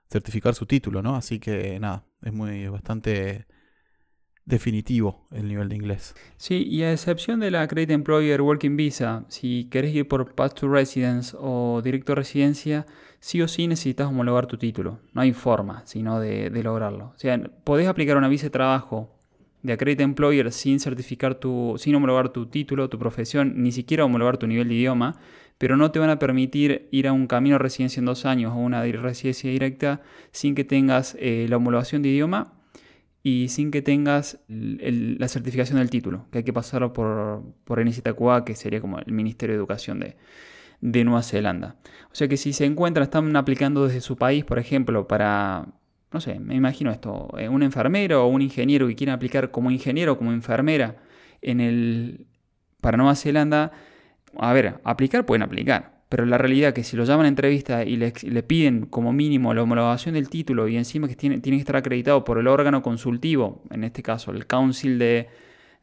certificar 0.10 0.56
su 0.56 0.66
título, 0.66 1.02
¿no? 1.02 1.16
Así 1.16 1.40
que 1.40 1.80
nada, 1.80 2.06
es 2.22 2.34
muy 2.34 2.68
bastante 2.68 3.46
definitivo 4.46 5.28
el 5.32 5.48
nivel 5.48 5.70
de 5.70 5.76
inglés. 5.76 6.16
Sí, 6.38 6.68
y 6.68 6.84
a 6.84 6.92
excepción 6.92 7.40
de 7.40 7.52
la 7.52 7.68
Credit 7.68 7.92
Employer 7.92 8.42
Working 8.42 8.76
Visa, 8.76 9.26
si 9.30 9.70
querés 9.70 9.96
ir 9.96 10.08
por 10.08 10.36
Path 10.36 10.60
to 10.60 10.68
Residence 10.68 11.36
o 11.40 11.82
Directo 11.84 12.16
Residencia, 12.16 12.86
sí 13.20 13.42
o 13.42 13.48
sí 13.48 13.68
necesitas 13.68 14.08
homologar 14.08 14.48
tu 14.48 14.58
título. 14.58 15.00
No 15.14 15.22
hay 15.22 15.32
forma, 15.34 15.84
sino 15.86 16.20
de, 16.20 16.50
lograrlo. 16.64 17.14
O 17.16 17.18
sea, 17.18 17.40
podés 17.64 17.88
aplicar 17.88 18.18
una 18.18 18.28
visa 18.28 18.48
de 18.48 18.52
trabajo 18.52 19.18
de 19.64 19.74
Accredit 19.74 20.02
Employer 20.02 20.52
sin 20.52 20.80
certificar 20.80 21.36
tu, 21.36 21.76
sin 21.78 21.96
homologar 21.96 22.30
tu 22.30 22.48
título, 22.48 22.90
tu 22.90 22.98
profesión, 22.98 23.54
ni 23.58 23.72
siquiera 23.72 24.06
homologar 24.06 24.38
tu 24.38 24.48
nivel 24.48 24.70
de 24.70 24.76
idioma, 24.76 25.20
pero 25.58 25.78
no 25.78 25.92
te 25.92 26.00
van 26.00 26.10
a 26.10 26.20
permitir 26.20 26.88
ir 26.92 27.08
a 27.08 27.14
un 27.14 27.28
camino 27.28 27.56
de 27.56 27.60
residencia 27.60 28.00
en 28.00 28.06
dos 28.06 28.26
años 28.26 28.54
o 28.56 28.58
una 28.58 28.84
residencia 28.84 29.50
directa 29.50 30.02
sin 30.32 30.56
que 30.56 30.64
tengas 30.64 31.16
eh, 31.20 31.46
la 31.50 31.58
homologación 31.58 32.02
de 32.02 32.10
idioma 32.10 32.54
y 33.24 33.50
sin 33.50 33.70
que 33.70 33.84
tengas 33.84 34.40
la 34.48 35.28
certificación 35.28 35.78
del 35.78 35.92
título, 35.92 36.26
que 36.32 36.40
hay 36.40 36.44
que 36.44 36.54
pasarlo 36.54 36.92
por, 36.94 37.44
por 37.64 37.80
NCTQA, 37.80 38.44
que 38.44 38.56
sería 38.56 38.82
como 38.82 38.98
el 38.98 39.12
Ministerio 39.14 39.54
de 39.54 39.60
Educación 39.60 40.00
de, 40.00 40.16
de 40.82 41.04
Nueva 41.04 41.22
Zelanda. 41.22 41.76
O 42.12 42.16
sea 42.16 42.28
que 42.28 42.38
si 42.38 42.54
se 42.54 42.66
encuentran, 42.66 43.04
están 43.04 43.36
aplicando 43.36 43.86
desde 43.86 44.02
su 44.02 44.18
país, 44.18 44.44
por 44.44 44.58
ejemplo, 44.58 45.08
para, 45.08 45.68
no 46.12 46.20
sé, 46.20 46.40
me 46.40 46.56
imagino 46.56 46.92
esto, 46.92 47.30
eh, 47.38 47.48
un 47.48 47.64
enfermero 47.64 48.26
o 48.26 48.28
un 48.28 48.42
ingeniero 48.42 48.88
que 48.88 48.96
quiera 48.96 49.14
aplicar 49.14 49.52
como 49.52 49.72
ingeniero 49.72 50.14
o 50.14 50.18
como 50.18 50.32
enfermera 50.34 50.98
en 51.42 51.62
el, 51.62 52.28
para 52.82 52.98
Nueva 52.98 53.16
Zelanda, 53.16 53.72
a 54.38 54.54
ver, 54.54 54.80
aplicar 54.84 55.26
pueden 55.26 55.44
aplicar, 55.44 56.02
pero 56.10 56.26
la 56.26 56.38
realidad 56.38 56.70
es 56.70 56.74
que 56.74 56.84
si 56.84 56.98
lo 56.98 57.06
llaman 57.06 57.26
a 57.26 57.30
entrevista 57.30 57.86
y 57.86 57.96
le, 57.96 58.12
piden 58.44 58.86
como 58.86 59.14
mínimo 59.14 59.54
la 59.54 59.64
homologación 59.64 60.16
del 60.16 60.30
título 60.30 60.68
y 60.68 60.76
encima 60.76 61.08
que 61.08 61.16
tiene, 61.16 61.42
que 61.42 61.56
estar 61.56 61.78
acreditado 61.78 62.26
por 62.26 62.38
el 62.38 62.48
órgano 62.48 62.82
consultivo, 62.82 63.64
en 63.70 63.86
este 63.86 64.04
caso 64.04 64.32
el 64.32 64.46
Council 64.46 65.00
de, 65.00 65.30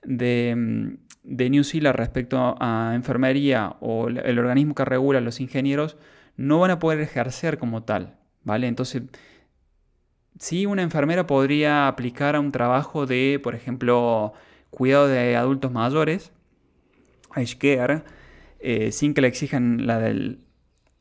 de, 0.05 0.55
mm, 0.55 0.89
de 1.23 1.51
New 1.51 1.65
Zealand 1.65 1.97
respecto 1.97 2.57
a 2.61 2.93
enfermería 2.95 3.77
o 3.81 4.09
el 4.09 4.39
organismo 4.39 4.75
que 4.75 4.85
regula 4.85 5.19
a 5.19 5.23
los 5.23 5.41
ingenieros 5.41 5.97
no 6.37 6.61
van 6.61 6.71
a 6.71 6.79
poder 6.79 7.01
ejercer 7.01 7.59
como 7.59 7.83
tal, 7.83 8.17
¿vale? 8.45 8.69
Entonces, 8.69 9.03
sí, 10.39 10.67
una 10.67 10.83
enfermera 10.83 11.27
podría 11.27 11.89
aplicar 11.89 12.37
a 12.37 12.41
un 12.41 12.53
trabajo 12.53 13.07
de, 13.07 13.41
por 13.43 13.55
ejemplo, 13.55 14.33
cuidado 14.71 15.09
de 15.09 15.37
adultos 15.37 15.73
mayores, 15.73 16.33
age 17.31 17.59
care, 17.59 18.03
eh, 18.61 18.93
sin 18.93 19.15
que 19.15 19.21
le 19.21 19.29
exijan 19.29 19.87
la 19.87 19.99
del... 19.99 20.41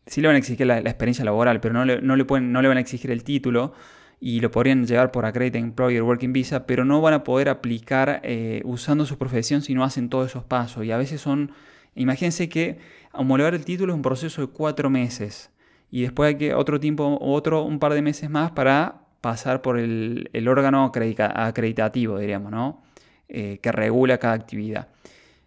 Sí 0.06 0.22
le 0.22 0.28
van 0.28 0.36
a 0.36 0.40
exigir 0.40 0.66
la, 0.66 0.80
experiencia 0.80 1.26
laboral, 1.26 1.60
pero 1.60 1.74
no 1.74 1.86
no 1.86 2.16
le, 2.16 2.26
pueden, 2.26 2.54
no 2.54 2.62
le 2.62 2.70
van 2.70 2.78
a 2.78 2.82
exigir 2.82 3.12
el 3.12 3.26
título 3.26 3.74
y 4.20 4.40
lo 4.40 4.52
podrían 4.52 4.86
llevar 4.86 5.12
por 5.12 5.26
Accredited 5.26 5.60
Employer 5.60 6.02
Working 6.02 6.34
Visa, 6.34 6.66
pero 6.66 6.86
no 6.86 7.02
van 7.02 7.14
a 7.14 7.24
poder 7.24 7.50
aplicar 7.50 8.22
eh, 8.24 8.62
usando 8.64 9.06
su 9.06 9.18
profesión 9.18 9.62
si 9.62 9.74
no 9.74 9.84
hacen 9.84 10.10
todos 10.10 10.28
esos 10.28 10.44
pasos. 10.44 10.86
Y 10.86 10.92
a 10.92 10.98
veces 10.98 11.22
son, 11.22 11.52
imagínense 11.96 12.50
que 12.50 12.80
homologar 13.14 13.54
el 13.54 13.66
título 13.66 13.94
es 13.94 13.98
un 13.98 14.02
proceso 14.02 14.42
de 14.42 14.48
cuatro 14.48 14.90
meses 14.90 15.52
y 15.92 16.02
después 16.02 16.30
hay 16.30 16.36
que 16.36 16.54
otro 16.54 16.80
tiempo, 16.80 17.18
otro 17.22 17.64
un 17.64 17.80
par 17.80 17.94
de 17.94 18.02
meses 18.02 18.30
más 18.30 18.52
para 18.52 19.07
pasar 19.22 19.62
por 19.62 19.80
el, 19.80 20.48
órgano 20.48 20.92
acreditativo, 20.94 22.20
diríamos, 22.20 22.52
¿no? 22.52 22.84
Eh, 23.30 23.60
que 23.62 23.72
regula 23.72 24.18
cada 24.18 24.34
actividad. 24.34 24.88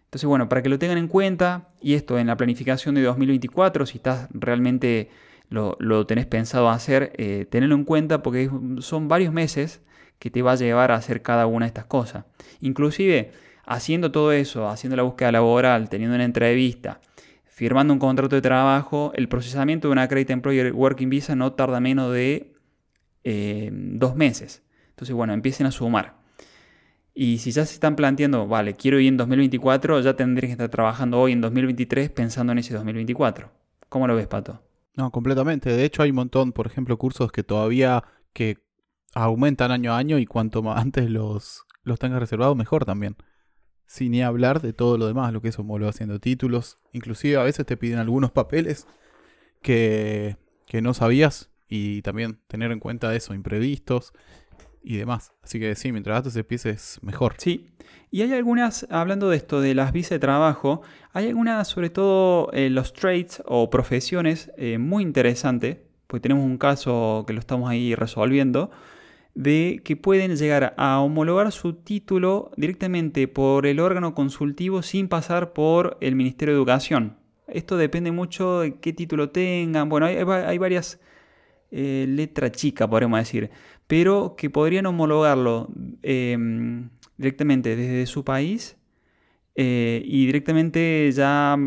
Entonces, 0.05 0.27
bueno, 0.27 0.49
para 0.49 0.61
que 0.61 0.69
lo 0.69 0.77
tengan 0.77 0.97
en 0.97 1.07
cuenta, 1.07 1.69
y 1.81 1.93
esto 1.93 2.19
en 2.19 2.27
la 2.27 2.37
planificación 2.37 2.95
de 2.95 3.01
2024, 3.01 3.85
si 3.85 3.97
estás 3.97 4.27
realmente 4.31 5.09
lo, 5.49 6.05
tenés 6.05 6.25
pensado 6.25 6.69
hacer, 6.69 7.13
eh, 7.17 7.47
en 7.51 7.83
cuenta 7.85 8.21
porque 8.21 8.49
son 8.79 9.07
varios 9.07 9.33
meses 9.33 9.81
que 10.19 10.29
te 10.29 10.41
va 10.41 10.53
a 10.53 10.55
llevar 10.55 10.91
a 10.91 10.95
hacer 10.95 11.21
cada 11.21 11.47
una 11.47 11.65
de 11.65 11.67
estas 11.67 11.85
cosas. 11.85 12.25
Inclusive, 12.59 13.31
haciendo 13.65 14.11
todo 14.11 14.31
eso, 14.31 14.69
haciendo 14.69 14.95
la 14.95 15.03
búsqueda 15.03 15.31
laboral, 15.31 15.89
teniendo 15.89 16.15
una 16.15 16.25
entrevista, 16.25 17.01
firmando 17.45 17.93
un 17.93 17.99
contrato 17.99 18.35
de 18.35 18.41
trabajo, 18.41 19.11
el 19.15 19.27
procesamiento 19.27 19.87
de 19.87 19.93
una 19.93 20.07
Credit 20.07 20.29
Employer 20.29 20.73
Working 20.73 21.09
Visa 21.09 21.35
no 21.35 21.53
tarda 21.53 21.79
menos 21.79 22.13
de 22.13 22.53
eh, 23.23 23.69
dos 23.71 24.15
meses. 24.15 24.63
Entonces, 24.89 25.15
bueno, 25.15 25.33
empiecen 25.33 25.67
a 25.67 25.71
sumar. 25.71 26.21
Y 27.13 27.39
si 27.39 27.51
ya 27.51 27.65
se 27.65 27.73
están 27.73 27.95
planteando, 27.95 28.47
vale, 28.47 28.75
quiero 28.75 28.99
ir 28.99 29.09
en 29.09 29.17
2024, 29.17 29.99
ya 29.99 30.15
tendrían 30.15 30.49
que 30.49 30.53
estar 30.53 30.69
trabajando 30.69 31.19
hoy 31.19 31.33
en 31.33 31.41
2023 31.41 32.09
pensando 32.09 32.53
en 32.53 32.59
ese 32.59 32.73
2024. 32.73 33.51
¿Cómo 33.89 34.07
lo 34.07 34.15
ves, 34.15 34.27
Pato? 34.27 34.63
No, 34.95 35.11
completamente. 35.11 35.69
De 35.69 35.83
hecho, 35.83 36.03
hay 36.03 36.11
un 36.11 36.17
montón, 36.17 36.51
por 36.53 36.67
ejemplo, 36.67 36.97
cursos 36.97 37.31
que 37.31 37.43
todavía 37.43 38.03
que 38.33 38.57
aumentan 39.13 39.71
año 39.71 39.93
a 39.93 39.97
año 39.97 40.17
y 40.17 40.25
cuanto 40.25 40.63
más 40.63 40.81
antes 40.81 41.09
los, 41.09 41.65
los 41.83 41.99
tengas 41.99 42.19
reservados, 42.19 42.55
mejor 42.55 42.85
también. 42.85 43.17
Sin 43.85 44.11
ni 44.11 44.21
hablar 44.21 44.61
de 44.61 44.71
todo 44.71 44.97
lo 44.97 45.07
demás, 45.07 45.33
lo 45.33 45.41
que 45.41 45.49
es 45.49 45.57
haciendo 45.57 46.19
títulos. 46.19 46.77
Inclusive 46.93 47.35
a 47.35 47.43
veces 47.43 47.65
te 47.65 47.75
piden 47.75 47.99
algunos 47.99 48.31
papeles 48.31 48.87
que, 49.61 50.37
que 50.65 50.81
no 50.81 50.93
sabías 50.93 51.50
y 51.71 52.01
también 52.01 52.37
tener 52.47 52.71
en 52.71 52.79
cuenta 52.79 53.15
eso, 53.15 53.33
imprevistos 53.33 54.11
y 54.83 54.97
demás. 54.97 55.31
Así 55.41 55.57
que 55.57 55.73
sí, 55.75 55.93
mientras 55.93 56.17
antes 56.17 56.35
empieces 56.35 56.99
mejor. 57.01 57.35
Sí, 57.37 57.69
y 58.11 58.23
hay 58.23 58.33
algunas, 58.33 58.85
hablando 58.89 59.29
de 59.29 59.37
esto, 59.37 59.61
de 59.61 59.73
las 59.73 59.93
visas 59.93 60.11
de 60.11 60.19
trabajo, 60.19 60.81
hay 61.13 61.29
algunas, 61.29 61.69
sobre 61.69 61.89
todo 61.89 62.51
eh, 62.51 62.69
los 62.69 62.91
trades 62.91 63.41
o 63.45 63.69
profesiones, 63.69 64.51
eh, 64.57 64.77
muy 64.79 65.01
interesantes, 65.01 65.77
porque 66.07 66.23
tenemos 66.23 66.43
un 66.43 66.57
caso 66.57 67.23
que 67.25 67.31
lo 67.31 67.39
estamos 67.39 67.69
ahí 67.69 67.95
resolviendo, 67.95 68.69
de 69.33 69.81
que 69.85 69.95
pueden 69.95 70.35
llegar 70.35 70.73
a 70.75 70.99
homologar 70.99 71.53
su 71.53 71.71
título 71.73 72.51
directamente 72.57 73.29
por 73.29 73.65
el 73.65 73.79
órgano 73.79 74.13
consultivo 74.13 74.81
sin 74.81 75.07
pasar 75.07 75.53
por 75.53 75.97
el 76.01 76.15
Ministerio 76.15 76.53
de 76.53 76.57
Educación. 76.57 77.15
Esto 77.47 77.77
depende 77.77 78.11
mucho 78.11 78.59
de 78.59 78.75
qué 78.79 78.91
título 78.91 79.29
tengan. 79.29 79.87
Bueno, 79.87 80.05
hay, 80.05 80.57
varias 80.57 80.99
eh, 81.71 82.05
letras 82.07 82.51
chicas, 82.51 82.87
podríamos 82.87 83.19
decir 83.19 83.49
pero 83.87 84.35
que 84.37 84.49
podrían 84.49 84.85
homologarlo 84.85 85.69
em, 86.01 86.89
directamente 87.17 87.75
desde 87.75 88.05
su 88.05 88.23
país 88.23 88.77
eh, 89.55 90.01
y 90.05 90.25
directamente 90.25 91.11
ya 91.11 91.57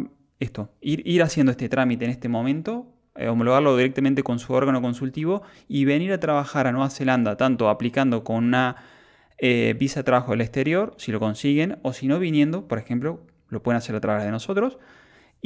esto, 0.40 0.70
ir, 0.80 1.22
haciendo 1.22 1.52
este 1.52 1.68
trámite 1.68 2.04
en 2.04 2.10
este 2.10 2.28
momento, 2.28 2.86
eh, 3.14 3.28
homologarlo 3.28 3.76
directamente 3.76 4.22
con 4.22 4.38
su 4.38 4.52
órgano 4.54 4.80
consultivo 4.80 5.42
y 5.68 5.84
venir 5.84 6.12
a 6.12 6.20
trabajar 6.20 6.66
a 6.66 6.72
Nueva 6.72 6.90
Zelanda, 6.90 7.36
tanto 7.36 7.68
aplicando 7.68 8.24
con 8.24 8.36
una 8.36 8.76
visa 9.78 10.00
de 10.00 10.04
trabajo 10.04 10.30
del 10.30 10.40
exterior, 10.40 10.94
si 10.96 11.12
lo 11.12 11.20
consiguen, 11.20 11.78
o 11.82 11.92
si 11.92 12.06
no 12.06 12.18
viniendo, 12.18 12.66
por 12.66 12.78
ejemplo, 12.78 13.20
lo 13.48 13.62
pueden 13.62 13.76
hacer 13.76 13.94
a 13.94 14.00
través 14.00 14.24
de 14.24 14.30
nosotros, 14.30 14.78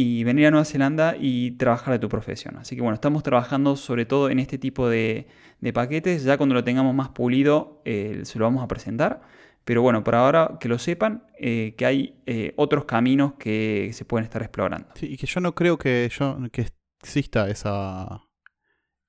y 0.01 0.23
venir 0.23 0.47
a 0.47 0.53
Nueva 0.53 0.65
Zelanda 0.65 1.17
y 1.19 1.51
trabajar 1.57 1.93
de 1.95 1.99
tu 1.99 2.09
profesión. 2.09 2.57
Así 2.57 2.77
que 2.77 2.83
bueno, 2.83 2.95
estamos 2.95 3.25
trabajando 3.25 3.75
sobre 3.75 4.07
todo 4.07 4.31
en 4.31 4.39
este 4.39 4.57
tipo 4.57 4.89
de, 4.89 5.27
paquetes. 5.75 6.23
Ya 6.23 6.37
cuando 6.37 6.55
lo 6.55 6.63
tengamos 6.63 6.95
más 6.95 7.09
pulido, 7.09 7.83
eh, 7.85 8.21
se 8.23 8.39
lo 8.39 8.45
vamos 8.45 8.63
a 8.63 8.69
presentar. 8.69 9.23
Pero 9.65 9.83
bueno, 9.83 10.05
por 10.05 10.15
ahora 10.15 10.57
que 10.61 10.69
lo 10.69 10.79
sepan, 10.79 11.25
eh, 11.37 11.75
que 11.77 11.85
hay 11.85 12.23
eh, 12.27 12.53
otros 12.55 12.85
caminos 12.85 13.33
que 13.41 13.91
se 13.93 14.05
pueden 14.05 14.23
estar 14.23 14.41
explorando. 14.41 14.87
Sí, 14.95 15.07
y 15.07 15.17
que 15.17 15.27
yo 15.27 15.41
no 15.41 15.57
creo 15.57 15.79
que, 15.79 16.09
yo, 16.17 16.39
que 16.53 16.69
exista 17.03 17.51
esa, 17.51 18.23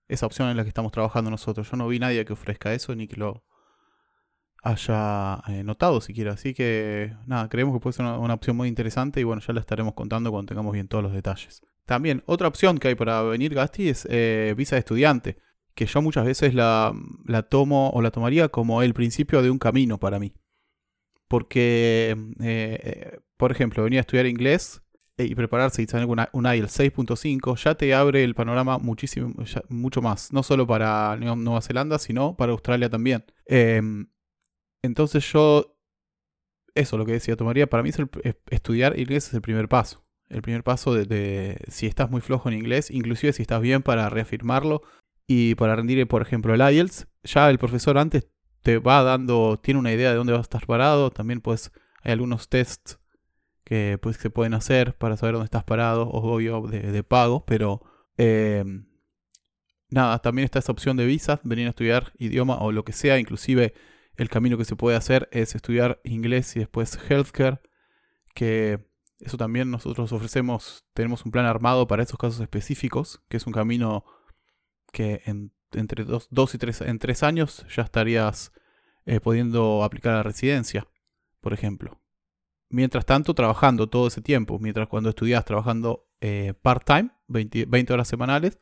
esa 0.07 0.25
opción 0.25 0.49
en 0.49 0.57
la 0.57 0.63
que 0.63 0.69
estamos 0.69 0.91
trabajando 0.91 1.29
nosotros. 1.29 1.69
Yo 1.69 1.77
no 1.77 1.87
vi 1.87 1.99
nadie 1.99 2.25
que 2.25 2.33
ofrezca 2.33 2.73
eso 2.73 2.95
ni 2.95 3.07
que 3.07 3.17
lo, 3.17 3.43
haya 4.63 5.41
eh, 5.47 5.63
notado 5.63 6.01
siquiera. 6.01 6.33
Así 6.33 6.53
que 6.53 7.15
nada, 7.25 7.49
creemos 7.49 7.73
que 7.75 7.79
puede 7.79 7.93
ser 7.93 8.05
una, 8.05 8.33
opción 8.33 8.55
muy 8.55 8.67
interesante 8.67 9.19
y 9.19 9.23
bueno, 9.23 9.41
ya 9.45 9.53
la 9.53 9.59
estaremos 9.59 9.93
contando 9.93 10.31
cuando 10.31 10.49
tengamos 10.49 10.73
bien 10.73 10.87
todos 10.87 11.03
los 11.03 11.13
detalles. 11.13 11.61
También, 11.85 12.23
otra 12.25 12.47
opción 12.47 12.77
que 12.77 12.89
hay 12.89 12.95
para 12.95 13.21
venir, 13.23 13.53
Gasti, 13.53 13.89
es 13.89 14.07
eh, 14.09 14.53
visa 14.55 14.75
de 14.75 14.79
estudiante, 14.79 15.37
que 15.73 15.85
yo 15.85 16.01
muchas 16.01 16.25
veces 16.25 16.53
la, 16.53 16.93
la, 17.25 17.43
tomo 17.43 17.89
o 17.91 18.01
la 18.01 18.11
tomaría 18.11 18.49
como 18.49 18.83
el 18.83 18.93
principio 18.93 19.41
de 19.41 19.49
un 19.49 19.57
camino 19.57 19.97
para 19.97 20.19
mí. 20.19 20.33
Porque, 21.27 22.15
eh, 22.41 23.19
por 23.37 23.51
ejemplo, 23.51 23.83
venir 23.83 23.99
a 23.99 24.01
estudiar 24.01 24.25
inglés 24.25 24.81
y 25.17 25.35
prepararse 25.35 25.81
y 25.81 25.85
tener 25.85 26.05
una, 26.05 26.29
un 26.33 26.45
IELTS 26.45 26.79
6.5 26.79 27.55
ya 27.63 27.75
te 27.75 27.93
abre 27.93 28.23
el 28.23 28.35
panorama 28.35 28.77
muchísimo, 28.77 29.33
mucho 29.69 30.01
más. 30.01 30.31
No 30.31 30.43
solo 30.43 30.65
para 30.65 31.17
Nueva 31.17 31.61
Zelanda, 31.61 31.99
sino 31.99 32.35
para 32.35 32.51
Australia 32.51 32.89
también. 32.89 33.25
Em, 33.45 34.07
entonces 34.81 35.29
yo, 35.31 35.77
eso 36.75 36.97
lo 36.97 37.05
que 37.05 37.13
decía, 37.13 37.35
tomaría, 37.35 37.69
para 37.69 37.83
mí 37.83 37.89
es 37.89 37.97
estudiar 38.49 38.97
inglés 38.99 39.27
es 39.27 39.33
el 39.33 39.41
primer 39.41 39.67
paso. 39.67 40.05
El 40.29 40.41
primer 40.43 40.63
paso 40.63 40.93
de, 40.93 41.57
si 41.69 41.87
estás 41.87 42.11
muy 42.11 42.21
flojo 42.21 42.49
en 42.49 42.57
inglés, 42.57 42.91
inclusive 42.91 43.33
si 43.33 43.41
estás 43.41 43.61
bien 43.61 43.81
para 43.81 44.09
reafirmarlo 44.09 44.83
y 45.25 45.55
para 45.55 45.75
rendir, 45.75 46.07
por 46.07 46.21
ejemplo, 46.21 46.53
el 46.53 46.61
IELTS, 46.61 47.07
ya 47.23 47.49
el 47.49 47.57
profesor 47.57 47.97
antes 47.97 48.27
te 48.61 48.77
va 48.77 49.03
dando, 49.03 49.59
tiene 49.59 49.79
una 49.79 49.91
idea 49.91 50.11
de 50.11 50.17
dónde 50.17 50.33
vas 50.33 50.39
a 50.39 50.43
estar 50.43 50.65
parado. 50.65 51.09
También 51.11 51.41
pues 51.41 51.71
hay 52.03 52.11
algunos 52.11 52.49
tests 52.49 52.99
que 53.63 53.97
pues 54.01 54.17
se 54.17 54.29
pueden 54.29 54.53
hacer 54.53 54.95
para 54.95 55.17
saber 55.17 55.33
dónde 55.33 55.45
estás 55.45 55.63
parado, 55.63 56.09
obvio 56.09 56.61
de, 56.61 57.03
pago, 57.03 57.45
pero 57.45 57.81
eh, 58.17 58.63
nada, 59.89 60.19
también 60.19 60.45
está 60.45 60.59
esa 60.59 60.71
opción 60.71 60.97
de 60.97 61.05
visa, 61.05 61.39
venir 61.43 61.67
a 61.67 61.69
estudiar 61.69 62.11
idioma 62.17 62.57
o 62.57 62.71
lo 62.71 62.83
que 62.83 62.93
sea, 62.93 63.19
inclusive 63.19 63.73
el 64.19 64.29
camino 64.29 64.57
que 64.57 64.65
se 64.65 64.75
puede 64.75 64.97
hacer 64.97 65.29
es 65.31 65.55
estudiar 65.55 66.01
inglés 66.03 66.53
y 66.57 66.59
después 66.59 66.99
healthcare, 67.09 67.61
que 68.35 68.85
eso 69.19 69.37
también 69.37 69.71
nosotros 69.71 70.11
ofrecemos, 70.11 70.85
tenemos 70.93 71.23
un 71.25 71.31
plan 71.31 71.45
armado 71.45 71.87
para 71.87 72.03
esos 72.03 72.19
casos 72.19 72.41
específicos, 72.41 73.21
que 73.29 73.37
es 73.37 73.47
un 73.47 73.53
camino 73.53 74.03
que 74.91 75.21
entre 75.71 76.03
dos, 76.03 76.53
y 76.53 76.57
tres, 76.57 76.81
en 76.81 76.99
tres 76.99 77.23
años 77.23 77.65
ya 77.73 77.83
estarías 77.83 78.51
eh, 79.05 79.21
pudiendo 79.21 79.85
aplicar 79.85 80.13
a 80.13 80.17
la 80.17 80.23
residencia, 80.23 80.85
por 81.39 81.53
ejemplo. 81.53 82.01
Mientras 82.67 83.05
tanto, 83.05 83.33
trabajando 83.33 83.87
todo 83.87 84.07
ese 84.07 84.21
tiempo, 84.21 84.59
mientras 84.59 84.89
cuando 84.89 85.09
estudias 85.09 85.45
trabajando 85.45 86.09
eh, 86.19 86.53
part-time, 86.61 87.11
20 87.27 87.93
horas 87.93 88.09
semanales, 88.09 88.59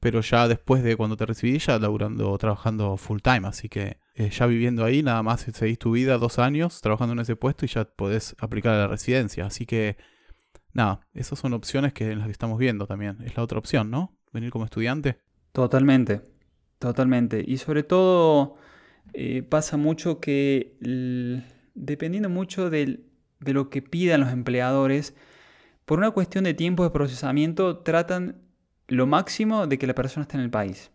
pero 0.00 0.22
ya 0.22 0.48
después 0.48 0.82
de 0.82 0.96
cuando 0.96 1.16
te 1.16 1.26
recibí, 1.26 1.58
ya 1.58 1.78
laburando, 1.78 2.36
trabajando 2.38 2.96
full 2.96 3.20
time. 3.20 3.46
Así 3.46 3.68
que 3.68 3.98
eh, 4.14 4.30
ya 4.30 4.46
viviendo 4.46 4.84
ahí, 4.84 5.02
nada 5.02 5.22
más 5.22 5.42
seguís 5.42 5.78
tu 5.78 5.92
vida 5.92 6.16
dos 6.16 6.38
años 6.38 6.80
trabajando 6.80 7.12
en 7.12 7.20
ese 7.20 7.36
puesto 7.36 7.66
y 7.66 7.68
ya 7.68 7.84
podés 7.84 8.34
aplicar 8.38 8.74
a 8.74 8.78
la 8.78 8.86
residencia. 8.86 9.44
Así 9.44 9.66
que, 9.66 9.98
nada, 10.72 11.06
esas 11.12 11.38
son 11.38 11.52
opciones 11.52 11.92
que 11.92 12.10
en 12.10 12.18
las 12.18 12.26
que 12.26 12.32
estamos 12.32 12.58
viendo 12.58 12.86
también. 12.86 13.18
Es 13.24 13.36
la 13.36 13.42
otra 13.42 13.58
opción, 13.58 13.90
¿no? 13.90 14.16
Venir 14.32 14.50
como 14.50 14.64
estudiante. 14.64 15.18
Totalmente, 15.52 16.22
totalmente. 16.78 17.44
Y 17.46 17.58
sobre 17.58 17.82
todo 17.82 18.56
eh, 19.12 19.42
pasa 19.42 19.76
mucho 19.76 20.18
que 20.18 20.78
dependiendo 21.74 22.30
mucho 22.30 22.70
de 22.70 23.04
lo 23.40 23.68
que 23.68 23.82
pidan 23.82 24.20
los 24.22 24.32
empleadores, 24.32 25.14
por 25.84 25.98
una 25.98 26.12
cuestión 26.12 26.44
de 26.44 26.54
tiempo 26.54 26.84
de 26.84 26.90
procesamiento, 26.90 27.78
tratan 27.78 28.49
lo 28.90 29.06
máximo 29.06 29.66
de 29.66 29.78
que 29.78 29.86
la 29.86 29.94
persona 29.94 30.22
esté 30.22 30.36
en 30.36 30.42
el 30.42 30.50
país 30.50 30.90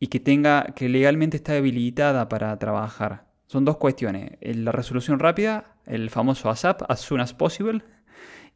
y 0.00 0.08
que 0.08 0.20
tenga 0.20 0.64
que 0.74 0.88
legalmente 0.88 1.36
esté 1.36 1.56
habilitada 1.56 2.28
para 2.28 2.58
trabajar. 2.58 3.26
Son 3.46 3.64
dos 3.64 3.76
cuestiones, 3.76 4.32
la 4.40 4.72
resolución 4.72 5.18
rápida, 5.18 5.76
el 5.84 6.10
famoso 6.10 6.50
ASAP, 6.50 6.82
as 6.88 7.00
soon 7.00 7.20
as 7.20 7.32
possible, 7.32 7.82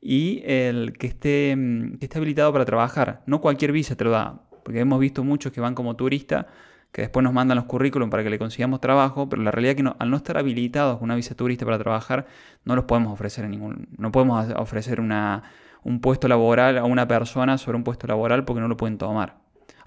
y 0.01 0.43
el 0.45 0.95
que 0.99 1.07
esté, 1.07 1.55
mm, 1.57 1.99
que 1.99 2.07
esté 2.07 2.19
habilitado 2.19 2.53
para 2.53 2.65
trabajar. 2.65 3.23
No 3.27 3.41
cualquier 3.41 3.73
visa 3.73 3.95
te 3.97 4.05
lo 4.05 4.11
da, 4.11 4.43
porque 4.65 4.81
hemos 4.81 4.99
visto 4.99 5.23
muchos 5.23 5.53
que 5.53 5.61
van 5.61 5.75
como 5.75 5.95
turista, 5.95 6.49
que 6.91 7.03
después 7.03 7.23
nos 7.23 7.33
mandan 7.33 7.57
los 7.57 7.67
currículum 7.67 8.11
para 8.11 8.25
que 8.25 8.31
le 8.31 8.39
consigamos 8.39 8.81
trabajo, 8.81 9.29
pero 9.29 9.43
la 9.43 9.53
realidad 9.53 9.77
es 9.79 9.85
que 9.85 9.93
al 9.97 10.11
no 10.11 10.17
estar 10.17 10.37
habilitados 10.39 10.99
con 10.99 11.05
una 11.05 11.15
visa 11.15 11.37
turista 11.37 11.65
para 11.65 11.79
trabajar, 11.79 12.27
no 12.65 12.75
los 12.75 12.85
podemos 12.87 13.13
ofrecer 13.13 13.45
en 13.45 13.53
ningún, 13.53 13.89
no 13.97 14.11
podemos 14.11 14.49
ofrecer 14.57 15.01
una, 15.01 15.45
un 15.85 16.01
puesto 16.01 16.29
laboral 16.29 16.79
a 16.79 16.85
una 16.85 17.09
persona 17.09 17.59
sobre 17.59 17.77
un 17.77 17.85
puesto 17.85 18.07
laboral 18.07 18.45
porque 18.45 18.61
no 18.61 18.69
lo 18.69 18.77
pueden 18.77 18.99
tomar. 18.99 19.37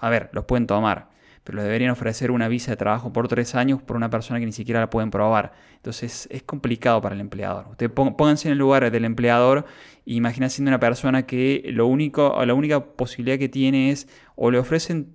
A 0.00 0.10
ver, 0.10 0.30
los 0.32 0.44
pueden 0.44 0.66
tomar, 0.66 1.08
pero 1.44 1.56
les 1.56 1.64
deberían 1.64 1.90
ofrecer 1.90 2.30
una 2.30 2.48
visa 2.48 2.72
de 2.72 2.76
trabajo 2.76 3.12
por 3.12 3.28
tres 3.28 3.54
años 3.54 3.82
por 3.82 3.96
una 3.96 4.10
persona 4.10 4.40
que 4.40 4.46
ni 4.46 4.52
siquiera 4.52 4.80
la 4.80 4.90
pueden 4.90 5.10
probar. 5.10 5.52
Entonces 5.76 6.28
es 6.30 6.42
complicado 6.42 7.00
para 7.00 7.14
el 7.14 7.20
empleador. 7.20 7.66
Ustedes 7.70 7.92
pónganse 7.92 8.48
en 8.48 8.52
el 8.52 8.58
lugar 8.58 8.90
del 8.90 9.04
empleador 9.04 9.64
e 10.06 10.14
imaginen 10.14 10.50
siendo 10.50 10.70
una 10.70 10.80
persona 10.80 11.26
que 11.26 11.62
lo 11.72 11.86
único, 11.86 12.44
la 12.44 12.54
única 12.54 12.84
posibilidad 12.84 13.38
que 13.38 13.48
tiene 13.48 13.90
es 13.90 14.08
o 14.36 14.50
le 14.50 14.58
ofrecen 14.58 15.14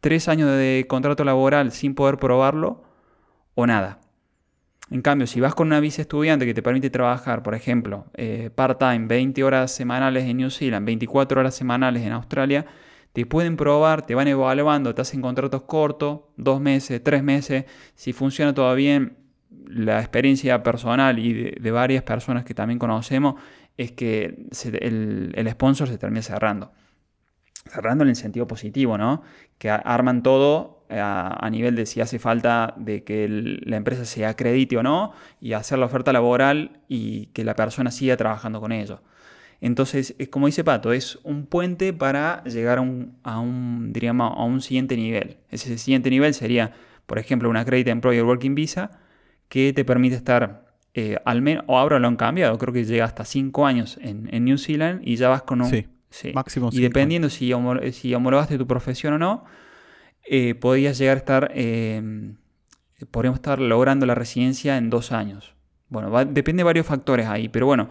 tres 0.00 0.28
años 0.28 0.50
de 0.50 0.86
contrato 0.88 1.24
laboral 1.24 1.72
sin 1.72 1.94
poder 1.94 2.18
probarlo 2.18 2.84
o 3.54 3.66
nada. 3.66 4.00
En 4.90 5.00
cambio, 5.00 5.26
si 5.26 5.40
vas 5.40 5.54
con 5.54 5.68
una 5.68 5.80
visa 5.80 6.02
estudiante 6.02 6.44
que 6.44 6.54
te 6.54 6.62
permite 6.62 6.90
trabajar, 6.90 7.42
por 7.42 7.54
ejemplo, 7.54 8.06
eh, 8.14 8.50
part-time, 8.54 9.06
20 9.06 9.42
horas 9.42 9.72
semanales 9.72 10.24
en 10.24 10.36
New 10.36 10.50
Zealand, 10.50 10.84
24 10.86 11.40
horas 11.40 11.54
semanales 11.54 12.02
en 12.02 12.12
Australia, 12.12 12.66
te 13.12 13.24
pueden 13.24 13.56
probar, 13.56 14.04
te 14.04 14.14
van 14.14 14.28
evaluando, 14.28 14.94
te 14.94 15.00
hacen 15.00 15.22
contratos 15.22 15.62
cortos, 15.62 16.20
dos 16.36 16.60
meses, 16.60 17.02
tres 17.02 17.22
meses. 17.22 17.64
Si 17.94 18.12
funciona 18.12 18.52
todo 18.52 18.74
bien, 18.74 19.16
la 19.66 20.00
experiencia 20.00 20.62
personal 20.62 21.18
y 21.18 21.52
de, 21.52 21.70
varias 21.70 22.02
personas 22.02 22.44
que 22.44 22.54
también 22.54 22.78
conocemos 22.78 23.36
es 23.76 23.92
que 23.92 24.48
el, 24.80 25.32
el 25.34 25.50
sponsor 25.50 25.88
se 25.88 25.96
termina 25.96 26.22
cerrando 26.22 26.72
cerrando 27.66 28.04
en 28.04 28.10
el 28.10 28.16
sentido 28.16 28.46
positivo, 28.46 28.98
¿no? 28.98 29.22
Que 29.58 29.70
arman 29.70 30.22
todo 30.22 30.73
eh, 30.88 31.00
a, 31.00 31.48
nivel 31.50 31.76
de 31.76 31.86
si 31.86 32.00
hace 32.00 32.18
falta 32.18 32.74
de 32.76 33.04
que 33.04 33.28
la 33.28 33.76
empresa 33.76 34.04
se 34.04 34.26
acredite 34.26 34.76
o 34.76 34.82
no 34.82 35.12
y 35.40 35.52
hacer 35.52 35.78
la 35.78 35.86
oferta 35.86 36.12
laboral 36.12 36.80
y 36.88 37.26
que 37.26 37.44
la 37.44 37.54
persona 37.54 37.90
siga 37.90 38.16
trabajando 38.16 38.60
con 38.60 38.72
ellos. 38.72 39.00
Entonces, 39.60 40.14
como 40.30 40.46
dice 40.46 40.64
Pato, 40.64 40.92
es 40.92 41.18
un 41.22 41.46
puente 41.46 41.92
para 41.92 42.44
llegar 42.44 42.78
a 42.78 42.80
un, 42.82 43.16
a 43.22 43.40
un, 43.40 43.92
diríamos, 43.92 44.34
a 44.36 44.44
un 44.44 44.60
siguiente 44.60 44.96
nivel. 44.96 45.38
Ese 45.50 45.78
siguiente 45.78 46.10
nivel 46.10 46.34
sería, 46.34 46.72
por 47.06 47.18
ejemplo, 47.18 47.48
una 47.48 47.64
Credit 47.64 47.88
Employer 47.88 48.24
Working 48.24 48.54
Visa 48.54 48.90
que 49.48 49.72
te 49.72 49.84
permite 49.84 50.16
estar 50.16 50.64
eh, 50.94 51.16
al 51.24 51.42
menos, 51.42 51.64
o 51.66 51.76
ahora 51.76 51.98
lo 51.98 52.06
han 52.06 52.16
cambiado, 52.16 52.56
creo 52.56 52.72
que 52.72 52.84
llega 52.84 53.04
hasta 53.04 53.24
5 53.24 53.66
años 53.66 53.98
en, 54.00 54.44
New 54.44 54.58
Zealand 54.58 55.00
y 55.04 55.16
ya 55.16 55.28
vas 55.28 55.42
con 55.42 55.60
un, 55.60 55.70
Máximo 56.32 56.70
Y 56.72 56.80
dependiendo 56.80 57.28
si, 57.28 57.52
si, 57.92 58.14
homologaste 58.14 58.56
tu 58.56 58.66
profesión 58.68 59.14
o 59.14 59.18
no, 59.18 59.44
eh, 60.24 60.54
podías 60.54 60.98
llegar 60.98 61.16
a 61.16 61.18
estar, 61.18 61.52
eh, 61.54 62.34
podríamos 63.10 63.38
estar 63.38 63.58
logrando 63.58 64.06
la 64.06 64.14
residencia 64.14 64.76
en 64.76 64.90
dos 64.90 65.12
años. 65.12 65.54
Bueno, 65.88 66.10
depende 66.24 66.60
de 66.60 66.64
varios 66.64 66.86
factores 66.86 67.26
ahí, 67.26 67.48
pero 67.48 67.66
bueno, 67.66 67.88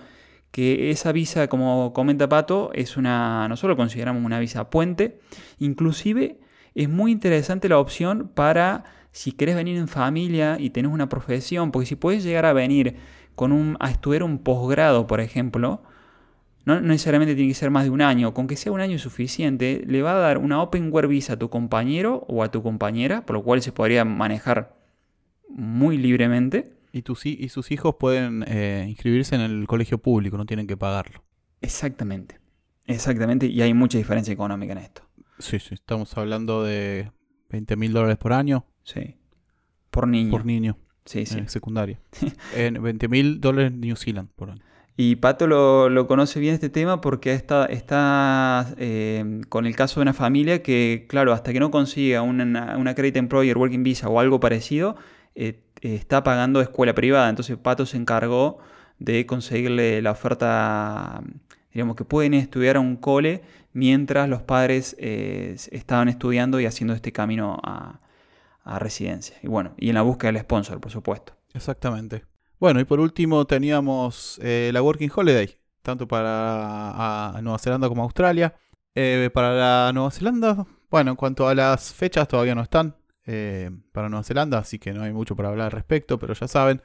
que 0.51 0.91
esa 0.91 1.11
visa, 1.11 1.47
como 1.47 1.93
comenta 1.93 2.29
Pato, 2.29 2.71
es 2.73 2.97
una, 2.97 3.47
nosotros 3.47 3.75
consideramos 3.77 4.23
una 4.23 4.39
visa 4.39 4.69
puente, 4.69 5.19
inclusive 5.59 6.39
es 6.75 6.89
muy 6.89 7.11
interesante 7.11 7.69
la 7.69 7.79
opción 7.79 8.31
para 8.33 8.83
si 9.11 9.31
querés 9.31 9.55
venir 9.55 9.77
en 9.77 9.87
familia 9.87 10.57
y 10.59 10.71
tenés 10.71 10.91
una 10.91 11.07
profesión, 11.07 11.71
porque 11.71 11.85
si 11.85 11.95
puedes 11.95 12.23
llegar 12.23 12.45
a 12.45 12.53
venir 12.53 12.97
con 13.35 13.51
un, 13.51 13.77
a 13.79 13.89
estudiar 13.89 14.23
un 14.23 14.39
posgrado, 14.39 15.07
por 15.07 15.21
ejemplo, 15.21 15.83
no 16.65 16.79
necesariamente 16.79 17.35
tiene 17.35 17.49
que 17.49 17.55
ser 17.55 17.71
más 17.71 17.83
de 17.83 17.89
un 17.89 18.01
año, 18.01 18.33
con 18.33 18.47
que 18.47 18.55
sea 18.55 18.71
un 18.71 18.79
año 18.79 18.97
suficiente, 18.97 19.83
le 19.85 20.01
va 20.01 20.13
a 20.13 20.19
dar 20.19 20.37
una 20.37 20.61
Openware 20.61 21.07
Visa 21.07 21.33
a 21.33 21.39
tu 21.39 21.49
compañero 21.49 22.25
o 22.27 22.43
a 22.43 22.51
tu 22.51 22.63
compañera, 22.63 23.25
por 23.25 23.35
lo 23.35 23.43
cual 23.43 23.61
se 23.61 23.71
podría 23.71 24.05
manejar 24.05 24.77
muy 25.49 25.97
libremente. 25.97 26.73
Y, 26.93 27.03
y 27.23 27.49
sus 27.49 27.71
hijos 27.71 27.95
pueden 27.99 28.45
eh, 28.47 28.85
inscribirse 28.87 29.35
en 29.35 29.41
el 29.41 29.67
colegio 29.67 29.97
público, 29.97 30.37
no 30.37 30.45
tienen 30.45 30.67
que 30.67 30.77
pagarlo. 30.77 31.23
Exactamente, 31.61 32.39
exactamente, 32.85 33.47
y 33.47 33.61
hay 33.61 33.73
mucha 33.73 33.97
diferencia 33.97 34.33
económica 34.33 34.73
en 34.73 34.79
esto. 34.79 35.01
Sí, 35.39 35.59
sí, 35.59 35.73
estamos 35.73 36.15
hablando 36.17 36.63
de 36.63 37.11
20 37.49 37.75
mil 37.75 37.91
dólares 37.91 38.17
por 38.17 38.31
año. 38.31 38.65
Sí, 38.83 39.15
por 39.89 40.07
niño. 40.07 40.31
Por 40.31 40.45
niño. 40.45 40.77
Sí, 41.05 41.25
sí. 41.25 41.39
En 41.39 41.49
secundaria. 41.49 41.99
en 42.55 42.81
20 42.81 43.07
mil 43.09 43.41
dólares 43.41 43.71
en 43.73 43.81
New 43.81 43.95
Zealand 43.95 44.29
por 44.35 44.51
año. 44.51 44.63
Y 44.95 45.15
Pato 45.15 45.47
lo, 45.47 46.07
conoce 46.07 46.39
bien 46.39 46.53
este 46.53 46.69
tema 46.69 47.01
porque 47.01 47.33
está, 47.33 47.67
eh, 48.77 49.41
con 49.49 49.65
el 49.65 49.75
caso 49.75 49.99
de 49.99 50.03
una 50.03 50.13
familia 50.13 50.61
que, 50.61 51.05
claro, 51.09 51.33
hasta 51.33 51.51
que 51.51 51.59
no 51.59 51.71
consiga 51.71 52.21
una, 52.21 52.77
una 52.77 52.93
Credit 52.93 53.17
Employer 53.17 53.57
Working 53.57 53.83
Visa 53.83 54.07
o 54.07 54.19
algo 54.19 54.39
parecido, 54.39 54.95
eh, 55.33 55.61
está 55.81 56.23
pagando 56.23 56.61
escuela 56.61 56.93
privada. 56.93 57.29
Entonces 57.29 57.57
Pato 57.57 57.87
se 57.87 57.97
encargó 57.97 58.59
de 58.99 59.25
conseguirle 59.25 60.01
la 60.03 60.11
oferta, 60.11 61.23
digamos 61.73 61.95
que 61.95 62.05
pueden 62.05 62.35
estudiar 62.35 62.77
a 62.77 62.79
un 62.79 62.95
cole 62.95 63.41
mientras 63.73 64.29
los 64.29 64.43
padres 64.43 64.95
eh, 64.99 65.55
estaban 65.71 66.07
estudiando 66.07 66.59
y 66.59 66.67
haciendo 66.67 66.93
este 66.93 67.11
camino 67.11 67.59
a, 67.63 67.99
a 68.63 68.77
residencia. 68.77 69.37
Y 69.41 69.47
bueno, 69.47 69.73
y 69.77 69.89
en 69.89 69.95
la 69.95 70.03
búsqueda 70.03 70.31
del 70.31 70.41
sponsor, 70.41 70.79
por 70.79 70.91
supuesto. 70.91 71.33
Exactamente. 71.55 72.32
Bueno, 72.63 72.79
y 72.79 72.85
por 72.85 73.01
último 73.01 73.43
teníamos 73.43 74.39
eh, 74.41 74.71
la 74.71 74.81
Working 74.81 75.11
Holiday, 75.13 75.53
tanto 75.81 76.07
para 76.07 77.37
Nueva 77.41 77.59
Zelanda 77.59 77.89
como 77.89 78.03
Australia. 78.03 78.55
Eh, 78.95 79.29
para 79.33 79.51
la 79.51 79.91
Nueva 79.93 80.09
Zelanda, 80.11 80.65
bueno, 80.89 81.11
en 81.11 81.17
cuanto 81.17 81.45
a 81.49 81.53
las 81.55 81.93
fechas 81.93 82.25
todavía 82.25 82.55
no 82.55 82.61
están 82.61 82.95
eh, 83.25 83.69
para 83.91 84.07
Nueva 84.07 84.23
Zelanda, 84.23 84.59
así 84.59 84.79
que 84.79 84.93
no 84.93 85.03
hay 85.03 85.11
mucho 85.11 85.35
para 85.35 85.49
hablar 85.49 85.65
al 85.65 85.71
respecto, 85.73 86.17
pero 86.17 86.33
ya 86.33 86.47
saben, 86.47 86.81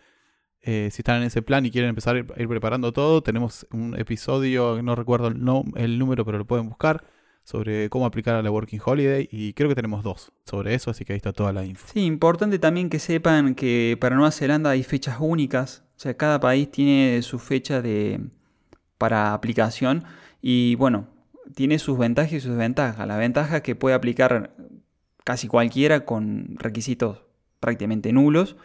si 0.61 0.89
están 0.89 1.19
en 1.19 1.29
ese 1.29 1.43
plan 1.43 1.65
y 1.65 1.71
quieren 1.71 1.91
empezar 1.91 2.17
a 2.17 2.19
ir, 2.19 2.49
preparando 2.49 2.93
todo, 2.93 3.23
tenemos 3.23 3.65
un 3.71 3.97
episodio, 3.97 4.83
no 4.83 4.97
recuerdo 4.97 5.29
el, 5.29 5.41
el 5.77 5.97
número, 6.01 6.25
pero 6.25 6.39
lo 6.39 6.45
pueden 6.45 6.69
buscar 6.69 7.05
sobre 7.49 7.89
cómo 7.89 8.05
aplicar 8.05 8.35
a 8.35 8.43
la 8.43 8.51
Working 8.51 8.79
Holiday 8.85 9.27
y 9.33 9.55
creo 9.55 9.71
que 9.71 9.75
tenemos 9.75 10.05
dos 10.05 10.33
sobre 10.45 10.75
eso, 10.75 10.91
así 10.91 11.07
que 11.07 11.15
ahí 11.15 11.17
está 11.17 11.33
toda 11.33 11.51
la 11.51 11.65
info. 11.65 11.89
Sí, 11.91 12.05
importante 12.05 12.59
también 12.59 12.91
que 12.91 12.99
sepan 12.99 13.55
que 13.55 13.97
para 13.99 14.17
Nueva 14.17 14.33
Zelanda 14.33 14.69
hay 14.69 14.83
fechas 14.83 15.17
únicas, 15.19 15.83
o 15.97 16.01
sea, 16.01 16.15
cada 16.15 16.41
país 16.41 16.71
tiene 16.71 17.23
su 17.23 17.39
fecha 17.39 17.81
de, 17.81 18.21
para 18.99 19.33
aplicación 19.33 20.05
y 20.43 20.75
bueno, 20.75 21.07
tiene 21.55 21.79
sus 21.79 21.97
ventajas 21.97 22.35
y 22.35 22.41
sus 22.41 22.51
desventajas. 22.51 23.09
La 23.09 23.17
ventaja 23.17 23.57
es 23.57 23.63
que 23.63 23.75
puede 23.75 23.97
aplicar 23.97 24.55
casi 25.25 25.49
cualquiera 25.49 26.05
con 26.05 26.55
requisitos 26.59 27.23
prácticamente 27.61 28.13
nulos. 28.13 28.57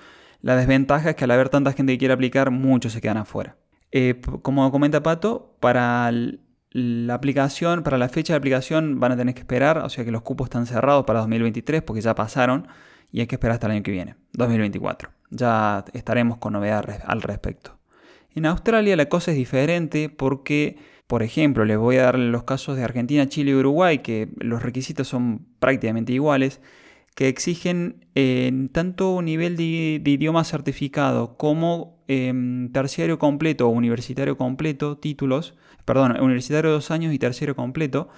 La 0.41 0.57
desventaja 0.57 1.11
es 1.11 1.15
que 1.15 1.23
al 1.23 1.31
haber 1.31 1.47
tanta 1.47 1.71
gente 1.71 1.93
que 1.93 1.99
quiere 1.99 2.15
aplicar, 2.15 2.51
muchos 2.51 2.91
se 2.91 2.99
quedan 2.99 3.15
afuera. 3.15 3.55
Eh, 3.93 4.19
como 4.41 4.69
comenta 4.71 5.01
Pato, 5.03 5.55
para 5.61 6.11
la 6.73 7.13
aplicación, 7.13 7.83
para 7.83 7.97
la 7.97 8.09
fecha 8.09 8.33
de 8.33 8.37
aplicación 8.37 8.99
van 8.99 9.13
a 9.13 9.17
tener 9.17 9.35
que 9.35 9.41
esperar, 9.41 9.77
o 9.77 9.89
sea 9.89 10.03
que 10.03 10.11
los 10.11 10.23
cupos 10.23 10.47
están 10.47 10.65
cerrados 10.65 11.05
para 11.05 11.19
2023 11.19 11.83
porque 11.83 12.01
ya 12.01 12.15
pasaron 12.15 12.67
y 13.11 13.19
hay 13.21 13.27
que 13.27 13.35
esperar 13.35 13.53
hasta 13.53 13.67
el 13.67 13.73
año 13.73 13.83
que 13.83 13.91
viene, 13.91 14.15
2024. 14.33 15.11
Ya 15.29 15.85
estaremos 15.93 16.39
con 16.39 16.53
novedades 16.53 16.99
al 17.05 17.21
respecto. 17.21 17.77
En 18.33 18.47
Australia 18.47 18.95
la 18.95 19.07
cosa 19.07 19.31
es 19.31 19.37
diferente 19.37 20.09
porque, 20.09 20.77
por 21.05 21.21
ejemplo, 21.21 21.63
les 21.63 21.77
voy 21.77 21.97
a 21.97 22.03
dar 22.03 22.17
los 22.17 22.43
casos 22.43 22.75
de 22.75 22.83
Argentina, 22.83 23.29
Chile 23.29 23.51
y 23.51 23.55
Uruguay, 23.55 23.99
que 23.99 24.29
los 24.37 24.63
requisitos 24.63 25.07
son 25.07 25.45
prácticamente 25.59 26.13
iguales, 26.13 26.59
que 27.15 27.27
exigen 27.27 28.05
en 28.15 28.69
tanto 28.69 29.21
nivel 29.21 29.55
de, 29.55 30.01
idioma 30.03 30.43
certificado 30.43 31.37
como 31.37 31.92
em, 32.13 32.71
terciario 32.71 33.19
completo 33.19 33.67
o 33.67 33.71
universitario 33.71 34.37
completo, 34.37 34.97
títulos, 34.97 35.55
perdón, 35.85 36.19
universitario 36.21 36.69
de 36.69 36.75
dos 36.75 36.91
años 36.91 37.13
y 37.13 37.19
terciario 37.19 37.55
completo, 37.55 38.09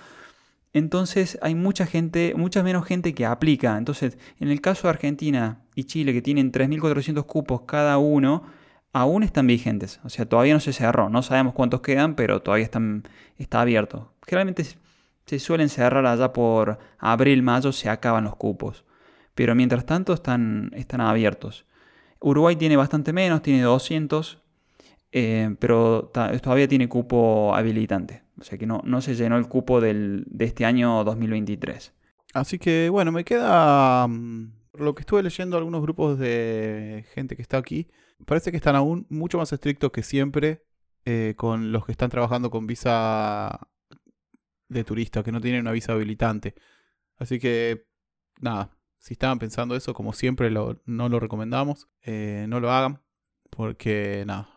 entonces 0.76 1.40
hay 1.42 1.56
mucha 1.56 1.86
gente, 1.86 2.34
mucha 2.36 2.62
menos 2.62 2.86
gente 2.86 3.14
que 3.14 3.26
aplica. 3.26 3.78
Entonces, 3.78 4.18
en 4.42 4.50
el 4.50 4.60
caso 4.60 4.84
de 4.84 4.90
Argentina 4.90 5.62
y 5.74 5.86
Chile, 5.86 6.12
que 6.12 6.22
tienen 6.22 6.52
3.400 6.52 7.26
cupos 7.26 7.62
cada 7.62 7.98
uno, 7.98 8.44
aún 8.92 9.24
están 9.24 9.48
vigentes. 9.48 10.02
O 10.04 10.10
sea, 10.10 10.26
todavía 10.26 10.54
no 10.54 10.60
se 10.60 10.74
cerró. 10.74 11.10
No 11.10 11.24
sabemos 11.24 11.54
cuántos 11.54 11.80
quedan, 11.80 12.16
pero 12.16 12.42
todavía 12.42 12.66
están, 12.66 13.04
está 13.38 13.62
abierto. 13.62 14.14
Generalmente 14.28 14.66
se 15.26 15.40
suelen 15.40 15.70
cerrar 15.70 16.06
allá 16.06 16.34
por 16.34 16.78
abril, 17.00 17.42
mayo, 17.42 17.72
se 17.72 17.90
acaban 17.90 18.26
los 18.26 18.36
cupos. 18.36 18.84
Pero 19.34 19.56
mientras 19.56 19.86
tanto 19.86 20.14
están, 20.14 20.72
están 20.76 21.00
abiertos. 21.00 21.66
Uruguay 22.22 22.56
tiene 22.56 22.76
bastante 22.76 23.14
menos, 23.14 23.42
tiene 23.42 23.62
200, 23.62 24.42
eh, 25.12 25.56
pero 25.60 26.12
todavía 26.42 26.68
tiene 26.68 26.90
cupo 26.90 27.56
habilitante. 27.56 28.24
O 28.40 28.44
sea 28.44 28.58
que 28.58 28.66
no, 28.66 28.82
no 28.84 29.02
se 29.02 29.16
llenó 29.16 29.38
el 29.38 29.48
cupo 29.48 29.80
del, 29.80 30.26
de 30.28 30.46
este 30.46 30.66
año 30.66 31.04
2023. 31.04 31.94
Así 32.34 32.60
que 32.60 32.90
bueno, 32.90 33.12
me 33.12 33.24
queda 33.24 34.08
mm, 34.08 34.52
lo 34.74 34.94
que 34.94 35.02
estuve 35.02 35.24
leyendo 35.24 35.58
algunos 35.58 35.82
grupos 35.82 36.20
de 36.20 37.06
gente 37.14 37.36
que 37.36 37.42
está 37.42 37.58
aquí. 37.58 37.88
Parece 38.26 38.52
que 38.52 38.58
están 38.58 38.76
aún 38.76 39.06
mucho 39.10 39.38
más 39.38 39.54
estrictos 39.54 39.92
que 39.92 40.04
siempre 40.04 40.64
eh, 41.06 41.34
con 41.38 41.72
los 41.72 41.86
que 41.86 41.92
están 41.92 42.10
trabajando 42.10 42.50
con 42.50 42.68
visa 42.68 43.70
de 44.68 44.84
turista, 44.84 45.24
que 45.24 45.32
no 45.32 45.40
tienen 45.40 45.62
una 45.62 45.72
visa 45.72 45.94
habilitante. 45.94 46.56
Así 47.18 47.40
que 47.40 47.86
nada, 48.42 48.76
si 49.06 49.14
estaban 49.14 49.38
pensando 49.38 49.76
eso, 49.76 49.94
como 49.94 50.14
siempre 50.14 50.50
no 50.50 51.10
lo 51.10 51.20
recomendamos, 51.20 51.88
eh, 52.02 52.48
no 52.50 52.60
lo 52.60 52.72
hagan, 52.72 53.04
porque 53.52 54.24
nada, 54.26 54.50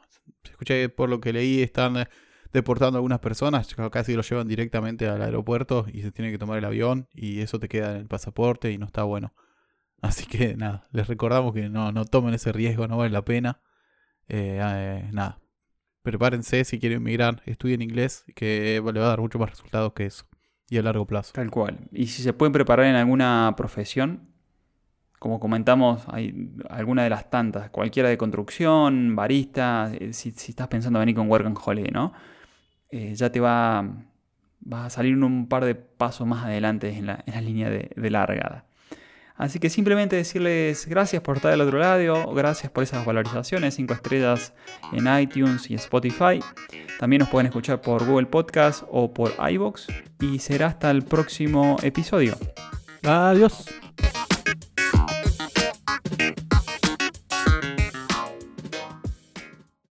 escuché 0.43 0.89
por 0.89 1.11
lo 1.11 1.21
que 1.21 1.35
leí, 1.35 1.61
están 1.61 1.99
eh, 1.99 2.09
deportando 2.51 2.97
a 2.97 3.01
algunas 3.01 3.19
personas, 3.19 3.69
casi 3.93 4.15
lo 4.15 4.23
llevan 4.23 4.49
directamente 4.49 5.07
al 5.07 5.21
aeropuerto 5.21 5.85
y 5.93 6.01
se 6.01 6.13
tiene 6.13 6.31
que 6.31 6.39
tomar 6.39 6.57
el 6.57 6.65
avión 6.65 7.09
y 7.13 7.43
eso 7.43 7.59
te 7.59 7.69
queda 7.69 7.91
en 7.91 7.99
el 7.99 8.07
pasaporte 8.07 8.73
y 8.73 8.79
no 8.79 8.87
está 8.87 9.03
bueno. 9.03 9.35
Así 10.01 10.25
que 10.25 10.57
nada, 10.57 10.89
les 10.93 11.09
recordamos 11.09 11.53
que 11.53 11.69
no, 11.69 11.93
no 11.93 12.07
tomen 12.07 12.33
ese 12.33 12.51
riesgo, 12.51 12.89
no 12.89 12.97
vale 12.97 13.11
la 13.11 13.27
pena. 13.27 13.61
Eh, 14.29 15.11
nada, 15.13 15.43
prepárense 16.01 16.65
si 16.65 16.79
quieren 16.79 17.03
emigrar, 17.03 17.43
estudien 17.45 17.83
inglés, 17.83 18.25
que 18.35 18.81
le 18.83 18.99
va 18.99 19.05
a 19.05 19.11
dar 19.11 19.21
mucho 19.21 19.39
más 19.39 19.51
resultados 19.51 19.93
que 19.93 20.07
eso 20.07 20.25
y 20.71 20.79
a 20.79 20.83
largo 20.83 21.07
plazo. 21.07 21.33
Tal 21.35 21.51
cual. 21.51 21.89
Y 21.93 22.07
si 22.07 22.23
se 22.23 22.33
pueden 22.33 22.55
preparar 22.55 22.87
en 22.87 22.95
alguna 22.95 23.53
profesión, 23.55 24.38
como 25.19 25.41
comentamos, 25.41 26.03
hay 26.09 26.51
alguna 26.71 27.03
de 27.03 27.11
las 27.11 27.29
tantas, 27.29 27.71
cualquiera 27.71 28.09
de 28.09 28.17
construcción, 28.17 29.17
barista, 29.17 29.91
eh, 29.99 30.13
si, 30.13 30.29
estás 30.29 30.69
pensando 30.69 30.99
en 30.99 31.03
venir 31.03 31.17
con 31.17 31.29
Work 31.29 31.47
and 31.47 31.59
Holiday, 31.63 31.91
¿no? 31.91 32.13
Eh, 32.91 33.15
ya 33.15 33.31
te 33.31 33.41
va, 33.41 33.85
va, 34.73 34.87
a 34.87 34.91
salir 34.91 35.17
un 35.17 35.49
par 35.49 35.65
de 35.65 35.75
pasos 35.75 36.27
más 36.27 36.45
adelante 36.45 36.97
en 36.97 37.07
la, 37.07 37.25
línea 37.43 37.69
de, 37.69 38.11
largada. 38.11 38.65
Así 39.35 39.61
que 39.61 39.71
simplemente 39.71 40.17
decirles 40.17 40.87
gracias 40.87 41.23
por 41.23 41.37
estar 41.37 41.51
del 41.53 41.61
otro 41.61 41.79
lado, 41.79 42.33
gracias 42.35 42.73
por 42.73 42.83
esas 42.83 43.05
valorizaciones, 43.05 43.75
5 43.75 43.95
estrellas 43.95 44.53
en 44.93 45.07
iTunes 45.21 45.71
y 45.71 45.75
Spotify. 45.75 46.41
También 46.99 47.21
nos 47.21 47.29
pueden 47.29 47.47
escuchar 47.47 47.81
por 47.81 48.05
Google 48.05 48.27
Podcast 48.27 48.83
o 48.91 49.15
por 49.15 49.33
iBox. 49.51 49.87
Y 50.21 50.41
será 50.41 50.67
hasta 50.67 50.91
el 50.91 51.03
próximo 51.03 51.77
episodio. 51.83 52.37
Adiós. 53.05 53.67